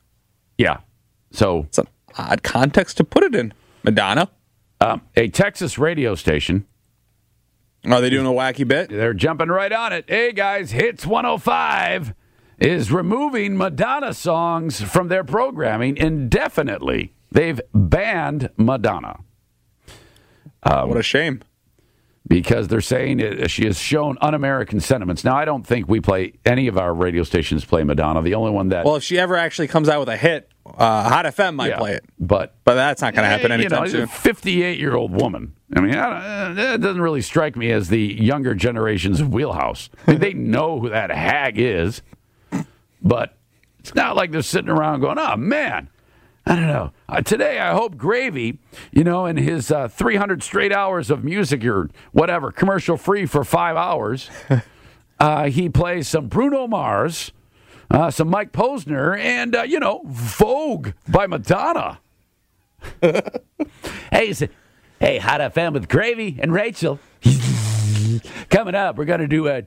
Yeah. 0.57 0.77
So 1.31 1.67
an 1.77 1.87
odd 2.17 2.43
context 2.43 2.97
to 2.97 3.03
put 3.03 3.23
it 3.23 3.35
in. 3.35 3.53
Madonna. 3.83 4.29
um, 4.81 5.01
a 5.15 5.27
Texas 5.29 5.77
radio 5.77 6.13
station 6.15 6.65
Are 7.85 8.01
they 8.01 8.09
doing 8.09 8.25
a 8.25 8.31
wacky 8.31 8.67
bit? 8.67 8.89
They're 8.89 9.13
jumping 9.13 9.47
right 9.49 9.71
on 9.71 9.93
it. 9.93 10.05
Hey 10.07 10.31
guys, 10.33 10.71
Hits 10.71 11.05
105 11.05 12.13
is 12.59 12.91
removing 12.91 13.55
Madonna 13.57 14.13
songs 14.13 14.81
from 14.81 15.07
their 15.07 15.23
programming 15.23 15.95
indefinitely. 15.97 17.13
They've 17.31 17.61
banned 17.73 18.49
Madonna 18.57 19.19
what 20.63 20.97
a 20.97 21.03
shame. 21.03 21.41
because 22.27 22.67
they're 22.67 22.81
saying 22.81 23.19
it, 23.19 23.49
she 23.49 23.65
has 23.65 23.79
shown 23.79 24.17
un-American 24.21 24.79
sentiments. 24.79 25.23
Now, 25.23 25.35
I 25.37 25.45
don't 25.45 25.65
think 25.65 25.87
we 25.87 26.01
play 26.01 26.33
any 26.45 26.67
of 26.67 26.77
our 26.77 26.93
radio 26.93 27.23
stations 27.23 27.63
play 27.63 27.83
Madonna. 27.83 28.21
The 28.21 28.33
only 28.35 28.51
one 28.51 28.69
that 28.69 28.85
Well, 28.85 28.95
if 28.97 29.03
she 29.03 29.17
ever 29.17 29.35
actually 29.37 29.67
comes 29.67 29.87
out 29.87 29.99
with 30.01 30.09
a 30.09 30.17
hit, 30.17 30.49
uh, 30.77 31.09
Hot 31.09 31.25
FM 31.25 31.55
might 31.55 31.69
yeah, 31.69 31.77
play 31.77 31.93
it. 31.93 32.05
but 32.19 32.55
But 32.63 32.75
that's 32.75 33.01
not 33.01 33.13
going 33.13 33.23
to 33.23 33.29
happen 33.29 33.51
anytime 33.51 33.85
you 33.85 33.93
know, 33.93 33.99
soon. 33.99 34.07
58 34.07 34.79
year 34.79 34.95
old 34.95 35.11
woman. 35.11 35.53
I 35.75 35.81
mean, 35.81 35.95
I 35.95 36.49
uh, 36.49 36.53
that 36.53 36.81
doesn't 36.81 37.01
really 37.01 37.21
strike 37.21 37.55
me 37.55 37.71
as 37.71 37.89
the 37.89 37.99
younger 37.99 38.55
generation's 38.55 39.23
wheelhouse. 39.23 39.89
I 40.05 40.11
mean, 40.11 40.19
they 40.19 40.33
know 40.35 40.79
who 40.79 40.89
that 40.89 41.11
hag 41.11 41.59
is, 41.59 42.01
but 43.01 43.37
it's 43.79 43.95
not 43.95 44.15
like 44.15 44.31
they're 44.31 44.41
sitting 44.41 44.69
around 44.69 45.01
going, 45.01 45.17
oh, 45.17 45.35
man. 45.37 45.89
I 46.45 46.55
don't 46.55 46.67
know. 46.67 46.93
Uh, 47.09 47.21
today, 47.21 47.59
I 47.59 47.73
hope 47.73 47.97
Gravy, 47.97 48.59
you 48.93 49.03
know, 49.03 49.25
in 49.25 49.35
his 49.35 49.69
uh, 49.69 49.89
300 49.89 50.41
straight 50.41 50.71
hours 50.71 51.11
of 51.11 51.21
music 51.23 51.65
or 51.65 51.89
whatever, 52.13 52.53
commercial 52.53 52.95
free 52.95 53.25
for 53.25 53.43
five 53.43 53.75
hours, 53.75 54.29
uh, 55.19 55.49
he 55.49 55.67
plays 55.67 56.07
some 56.07 56.27
Bruno 56.27 56.65
Mars, 56.65 57.33
uh, 57.91 58.11
some 58.11 58.29
Mike 58.29 58.51
Posner, 58.51 59.17
and, 59.17 59.55
uh, 59.55 59.63
you 59.63 59.79
know, 59.79 60.01
Vogue 60.05 60.89
by 61.07 61.27
Madonna. 61.27 61.99
Hey, 64.11 64.29
it's, 64.29 64.41
hey, 64.99 65.17
Hot 65.17 65.41
FM 65.41 65.73
with 65.73 65.89
Gravy 65.89 66.37
and 66.41 66.53
Rachel. 66.53 66.99
Coming 68.49 68.73
up, 68.75 68.97
we're 68.97 69.05
going 69.05 69.19
to 69.19 69.27
do 69.27 69.47
a 69.47 69.63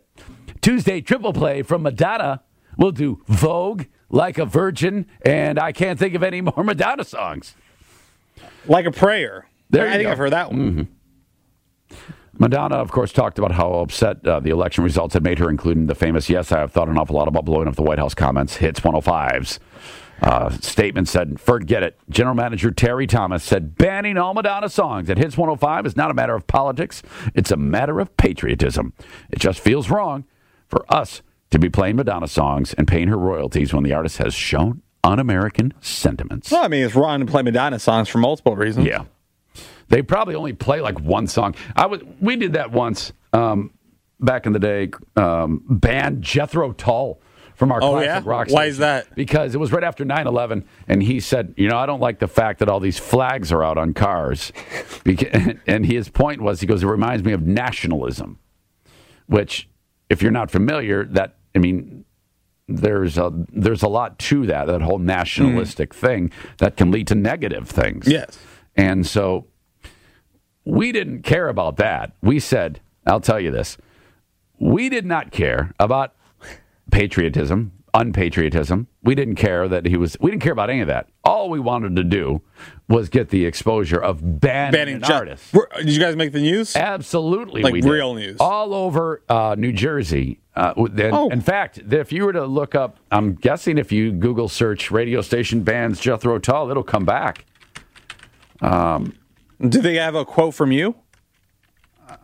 Tuesday 0.62 1.00
triple 1.00 1.32
play 1.32 1.62
from 1.62 1.82
Madonna. 1.82 2.42
We'll 2.78 2.92
do 2.92 3.22
Vogue, 3.28 3.84
Like 4.08 4.38
a 4.38 4.46
Virgin, 4.46 5.06
and 5.22 5.58
I 5.58 5.72
can't 5.72 5.98
think 5.98 6.14
of 6.14 6.22
any 6.22 6.40
more 6.40 6.64
Madonna 6.64 7.04
songs. 7.04 7.54
Like 8.66 8.86
a 8.86 8.90
prayer. 8.90 9.46
There 9.68 9.84
I 9.86 9.92
you 9.92 9.92
think 9.98 10.06
go. 10.06 10.12
I've 10.12 10.18
heard 10.18 10.32
that 10.32 10.50
one. 10.50 10.88
Madonna, 12.40 12.76
of 12.76 12.90
course, 12.90 13.12
talked 13.12 13.38
about 13.38 13.52
how 13.52 13.74
upset 13.74 14.26
uh, 14.26 14.40
the 14.40 14.48
election 14.48 14.82
results 14.82 15.12
had 15.12 15.22
made 15.22 15.38
her, 15.38 15.50
including 15.50 15.86
the 15.86 15.94
famous 15.94 16.30
"Yes, 16.30 16.50
I 16.50 16.60
have 16.60 16.72
thought 16.72 16.88
an 16.88 16.96
awful 16.96 17.14
lot 17.14 17.28
about 17.28 17.44
blowing 17.44 17.68
up 17.68 17.76
the 17.76 17.82
White 17.82 17.98
House" 17.98 18.14
comments. 18.14 18.56
Hits 18.56 18.80
105's 18.80 19.60
uh, 20.22 20.48
statement 20.48 21.06
said, 21.06 21.38
"Forget 21.38 21.82
it." 21.82 21.98
General 22.08 22.34
Manager 22.34 22.70
Terry 22.70 23.06
Thomas 23.06 23.44
said, 23.44 23.76
"Banning 23.76 24.16
all 24.16 24.32
Madonna 24.32 24.70
songs 24.70 25.10
at 25.10 25.18
Hits 25.18 25.36
105 25.36 25.84
is 25.84 25.96
not 25.96 26.10
a 26.10 26.14
matter 26.14 26.34
of 26.34 26.46
politics; 26.46 27.02
it's 27.34 27.50
a 27.50 27.58
matter 27.58 28.00
of 28.00 28.16
patriotism. 28.16 28.94
It 29.30 29.38
just 29.38 29.60
feels 29.60 29.90
wrong 29.90 30.24
for 30.66 30.86
us 30.88 31.20
to 31.50 31.58
be 31.58 31.68
playing 31.68 31.96
Madonna 31.96 32.26
songs 32.26 32.72
and 32.72 32.88
paying 32.88 33.08
her 33.08 33.18
royalties 33.18 33.74
when 33.74 33.84
the 33.84 33.92
artist 33.92 34.16
has 34.16 34.32
shown 34.32 34.80
un-American 35.04 35.74
sentiments." 35.82 36.50
Well, 36.50 36.64
I 36.64 36.68
mean, 36.68 36.86
it's 36.86 36.94
wrong 36.94 37.20
to 37.20 37.26
play 37.26 37.42
Madonna 37.42 37.78
songs 37.78 38.08
for 38.08 38.16
multiple 38.16 38.56
reasons. 38.56 38.86
Yeah. 38.86 39.04
They 39.90 40.02
probably 40.02 40.34
only 40.34 40.54
play 40.54 40.80
like 40.80 40.98
one 41.00 41.26
song. 41.26 41.54
I 41.76 41.86
was 41.86 42.00
we 42.20 42.36
did 42.36 42.54
that 42.54 42.72
once 42.72 43.12
um, 43.32 43.72
back 44.18 44.46
in 44.46 44.52
the 44.52 44.58
day. 44.58 44.90
Um, 45.16 45.62
band 45.68 46.22
Jethro 46.22 46.72
Tull 46.72 47.20
from 47.56 47.70
our 47.72 47.82
Oh, 47.82 47.90
classic 47.92 48.06
yeah? 48.24 48.30
rock. 48.30 48.48
Why 48.50 48.64
is 48.66 48.78
that? 48.78 49.14
Because 49.14 49.54
it 49.54 49.58
was 49.58 49.70
right 49.70 49.84
after 49.84 50.02
9-11, 50.04 50.64
and 50.88 51.02
he 51.02 51.20
said, 51.20 51.52
"You 51.58 51.68
know, 51.68 51.76
I 51.76 51.84
don't 51.86 52.00
like 52.00 52.18
the 52.20 52.28
fact 52.28 52.60
that 52.60 52.68
all 52.70 52.80
these 52.80 52.98
flags 52.98 53.52
are 53.52 53.62
out 53.62 53.76
on 53.76 53.92
cars." 53.92 54.52
And 55.66 55.84
his 55.84 56.08
point 56.08 56.40
was, 56.40 56.60
he 56.60 56.66
goes, 56.66 56.82
"It 56.82 56.86
reminds 56.86 57.24
me 57.24 57.32
of 57.32 57.42
nationalism," 57.42 58.38
which, 59.26 59.68
if 60.08 60.22
you're 60.22 60.30
not 60.30 60.50
familiar, 60.50 61.04
that 61.06 61.36
I 61.54 61.58
mean, 61.58 62.04
there's 62.68 63.18
a 63.18 63.32
there's 63.52 63.82
a 63.82 63.88
lot 63.88 64.18
to 64.20 64.46
that 64.46 64.66
that 64.68 64.82
whole 64.82 64.98
nationalistic 65.00 65.92
thing 65.92 66.30
that 66.58 66.76
can 66.76 66.90
lead 66.92 67.08
to 67.08 67.14
negative 67.16 67.68
things. 67.68 68.06
Yes. 68.06 68.38
And 68.76 69.04
so 69.06 69.46
we 70.64 70.92
didn't 70.92 71.22
care 71.22 71.48
about 71.48 71.76
that. 71.76 72.12
We 72.22 72.38
said, 72.40 72.80
I'll 73.06 73.20
tell 73.20 73.40
you 73.40 73.50
this. 73.50 73.76
We 74.58 74.88
did 74.88 75.06
not 75.06 75.30
care 75.30 75.72
about 75.80 76.14
patriotism 76.90 77.72
unpatriotism. 77.92 78.86
We 79.02 79.16
didn't 79.16 79.34
care 79.34 79.66
that 79.66 79.84
he 79.84 79.96
was. 79.96 80.16
We 80.20 80.30
didn't 80.30 80.42
care 80.42 80.52
about 80.52 80.70
any 80.70 80.80
of 80.80 80.86
that. 80.86 81.08
All 81.24 81.50
we 81.50 81.58
wanted 81.58 81.96
to 81.96 82.04
do 82.04 82.40
was 82.88 83.08
get 83.08 83.30
the 83.30 83.44
exposure 83.46 83.98
of 84.00 84.40
banning, 84.40 84.72
Banning 84.72 84.94
an 84.96 85.02
ju- 85.02 85.12
artist. 85.12 85.52
Did 85.76 85.88
you 85.88 85.98
guys 85.98 86.14
make 86.14 86.30
the 86.30 86.40
news? 86.40 86.76
Absolutely, 86.76 87.62
Like 87.62 87.72
we 87.72 87.80
did. 87.80 87.90
real 87.90 88.14
news. 88.14 88.36
all 88.38 88.74
over 88.74 89.22
uh, 89.28 89.56
New 89.58 89.72
Jersey. 89.72 90.38
Uh, 90.54 90.72
and, 90.76 91.00
Oh. 91.12 91.30
In 91.30 91.40
fact, 91.40 91.78
if 91.90 92.12
you 92.12 92.24
were 92.26 92.32
to 92.32 92.46
look 92.46 92.76
up, 92.76 92.98
I'm 93.10 93.34
guessing 93.34 93.76
if 93.76 93.90
you 93.90 94.12
Google 94.12 94.48
search 94.48 94.92
radio 94.92 95.20
station 95.20 95.64
bans 95.64 95.98
Jethro 95.98 96.38
Tull, 96.38 96.70
it'll 96.70 96.84
come 96.84 97.04
back. 97.04 97.44
Do 99.60 99.82
they 99.82 99.96
have 99.96 100.14
a 100.14 100.24
quote 100.24 100.54
from 100.54 100.72
you? 100.72 100.94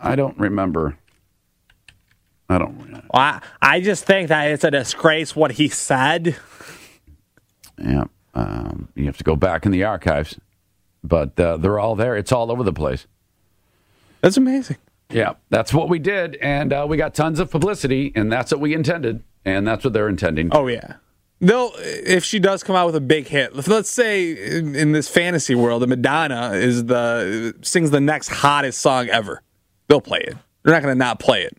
I 0.03 0.17
don't 0.17 0.39
remember. 0.39 0.97
I 2.49 2.59
don't. 2.59 3.03
I, 3.13 3.41
I 3.61 3.81
just 3.81 4.05
think 4.05 4.29
that 4.29 4.51
it's 4.51 4.65
a 4.65 4.71
disgrace 4.71 5.35
what 5.35 5.53
he 5.53 5.69
said. 5.69 6.37
Yeah, 7.79 8.05
um, 8.35 8.89
you 8.95 9.05
have 9.07 9.19
to 9.19 9.25
go 9.25 9.37
back 9.37 9.67
in 9.67 9.73
the 9.73 9.85
archives, 9.85 10.39
but 11.05 11.39
uh, 11.39 11.57
they're 11.57 11.79
all 11.79 11.95
there. 11.95 12.17
It's 12.17 12.33
all 12.33 12.51
over 12.51 12.63
the 12.63 12.73
place. 12.73 13.07
That's 14.21 14.37
amazing. 14.37 14.79
Yeah, 15.11 15.35
that's 15.51 15.75
what 15.75 15.89
we 15.89 15.99
did, 15.99 16.37
and 16.37 16.73
uh, 16.73 16.87
we 16.89 16.97
got 16.97 17.15
tons 17.15 17.39
of 17.39 17.51
publicity, 17.51 18.13
and 18.15 18.33
that's 18.33 18.51
what 18.51 18.61
we 18.61 18.75
intended, 18.75 19.23
and 19.45 19.67
that's 19.67 19.85
what 19.85 19.93
they're 19.93 20.09
intending. 20.09 20.51
Oh 20.53 20.69
yeah. 20.69 20.95
They'll 21.41 21.73
if 21.77 22.25
she 22.25 22.39
does 22.39 22.63
come 22.63 22.75
out 22.77 22.87
with 22.87 22.97
a 22.97 23.01
big 23.01 23.29
hit. 23.29 23.69
Let's 23.69 23.91
say 23.91 24.33
in, 24.59 24.75
in 24.75 24.93
this 24.93 25.09
fantasy 25.09 25.55
world, 25.55 25.83
the 25.83 25.87
Madonna 25.87 26.53
is 26.55 26.87
the 26.87 27.55
sings 27.63 27.91
the 27.91 28.01
next 28.01 28.29
hottest 28.29 28.81
song 28.81 29.09
ever. 29.09 29.43
They'll 29.89 30.01
play 30.01 30.21
it. 30.21 30.35
They're 30.63 30.73
not 30.75 30.83
going 30.83 30.95
to 30.95 30.99
not 30.99 31.21
play 31.21 31.43
it. 31.43 31.57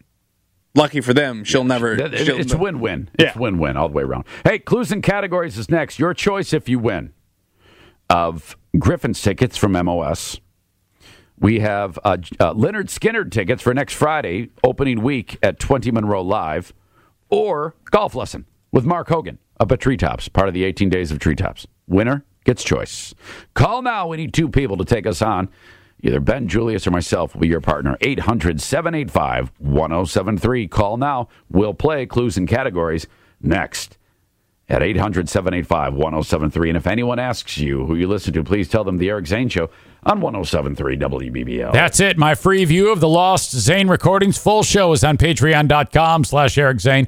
Lucky 0.75 0.99
for 1.01 1.13
them, 1.13 1.43
she'll 1.43 1.63
never. 1.63 1.93
It- 1.93 2.13
it- 2.13 2.25
she'll- 2.25 2.39
It's 2.39 2.53
win-win. 2.55 3.09
It's 3.13 3.35
Yeah. 3.35 3.39
win-win 3.39 3.77
all 3.77 3.87
the 3.87 3.93
way 3.93 4.03
around. 4.03 4.25
Hey, 4.43 4.59
clues 4.59 4.91
and 4.91 5.01
categories 5.01 5.57
is 5.57 5.69
next. 5.69 5.97
Your 5.99 6.13
choice 6.13 6.53
if 6.53 6.67
you 6.67 6.77
win 6.79 7.13
of 8.09 8.57
Griffin's 8.77 9.21
tickets 9.21 9.57
from 9.57 9.73
MOS. 9.73 10.39
We 11.39 11.59
have 11.59 11.99
uh, 12.03 12.17
uh, 12.39 12.53
Lynyrd 12.53 12.87
Skynyrd 12.89 13.31
tickets 13.31 13.61
for 13.61 13.73
next 13.73 13.93
Friday, 13.93 14.49
opening 14.63 15.01
week 15.03 15.37
at 15.43 15.59
20 15.59 15.91
Monroe 15.91 16.21
Live, 16.23 16.73
or 17.29 17.75
golf 17.91 18.15
lesson 18.15 18.45
with 18.71 18.85
Mark 18.85 19.07
Hogan 19.09 19.37
up 19.59 19.71
at 19.71 19.79
Treetops, 19.79 20.27
part 20.27 20.47
of 20.47 20.53
the 20.53 20.63
18 20.63 20.89
Days 20.89 21.11
of 21.11 21.19
Treetops. 21.19 21.67
Winner 21.87 22.23
gets 22.43 22.63
choice. 22.63 23.13
Call 23.53 23.81
now. 23.81 24.07
We 24.07 24.17
need 24.17 24.33
two 24.33 24.49
people 24.49 24.77
to 24.77 24.85
take 24.85 25.05
us 25.05 25.21
on. 25.21 25.49
Either 26.03 26.19
Ben, 26.19 26.47
Julius, 26.47 26.85
or 26.85 26.91
myself 26.91 27.33
will 27.33 27.41
be 27.41 27.47
your 27.47 27.61
partner. 27.61 27.97
800 28.01 28.61
785 28.61 29.51
1073. 29.57 30.67
Call 30.67 30.97
now. 30.97 31.27
We'll 31.49 31.73
play 31.73 32.05
clues 32.05 32.37
and 32.37 32.47
categories 32.47 33.07
next 33.41 33.97
at 34.69 34.83
800 34.83 35.27
785 35.29 35.93
1073. 35.93 36.69
And 36.69 36.77
if 36.77 36.87
anyone 36.87 37.19
asks 37.19 37.57
you 37.57 37.85
who 37.85 37.95
you 37.95 38.07
listen 38.07 38.33
to, 38.33 38.43
please 38.43 38.67
tell 38.67 38.83
them 38.83 38.97
the 38.97 39.09
Eric 39.09 39.27
Zane 39.27 39.49
Show 39.49 39.69
on 40.03 40.21
1073 40.21 40.97
WBBL. 40.97 41.73
That's 41.73 41.99
it. 41.99 42.17
My 42.17 42.35
free 42.35 42.63
view 42.65 42.91
of 42.91 42.99
the 42.99 43.09
Lost 43.09 43.51
Zane 43.51 43.87
recordings. 43.87 44.37
Full 44.37 44.63
show 44.63 44.91
is 44.93 45.03
on 45.03 45.17
patreon.com 45.17 46.25
slash 46.25 46.57
Eric 46.57 46.79
Zane 46.79 47.07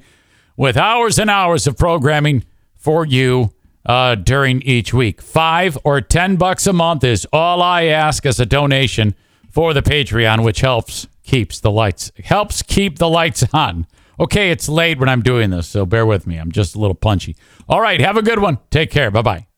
with 0.60 0.76
hours 0.76 1.17
and 1.17 1.30
hours 1.30 1.65
of 1.67 1.78
programming 1.78 2.43
for 2.76 3.06
you 3.06 3.50
uh, 3.86 4.13
during 4.13 4.62
each 4.63 4.93
week. 4.93 5.22
Five 5.22 5.78
or 5.86 6.02
ten 6.02 6.36
bucks 6.36 6.67
a 6.67 6.74
month 6.74 7.04
is 7.06 7.26
all 7.32 7.62
I 7.62 7.86
ask 7.86 8.26
as 8.26 8.41
a 8.41 8.45
donation 8.45 9.15
for 9.50 9.74
the 9.74 9.82
Patreon, 9.82 10.43
which 10.43 10.60
helps 10.60 11.08
keeps 11.24 11.62
the 11.62 11.72
lights 11.72 12.12
helps 12.26 12.62
keep 12.62 13.00
the 13.00 13.10
lights 13.10 13.43
on. 13.54 13.88
Okay, 14.19 14.52
it's 14.52 14.67
late 14.67 15.00
when 15.00 15.08
I'm 15.08 15.22
doing 15.22 15.50
this, 15.50 15.67
so 15.67 15.86
bear 15.86 16.06
with 16.06 16.28
me. 16.28 16.36
I'm 16.36 16.52
just 16.52 16.76
a 16.76 16.80
little 16.80 16.93
punchy. 16.93 17.38
All 17.69 17.80
right, 17.80 18.02
have 18.02 18.17
a 18.17 18.22
good 18.22 18.39
one. 18.39 18.60
Take 18.69 18.91
care. 18.91 19.10
Bye 19.10 19.22
bye. 19.22 19.49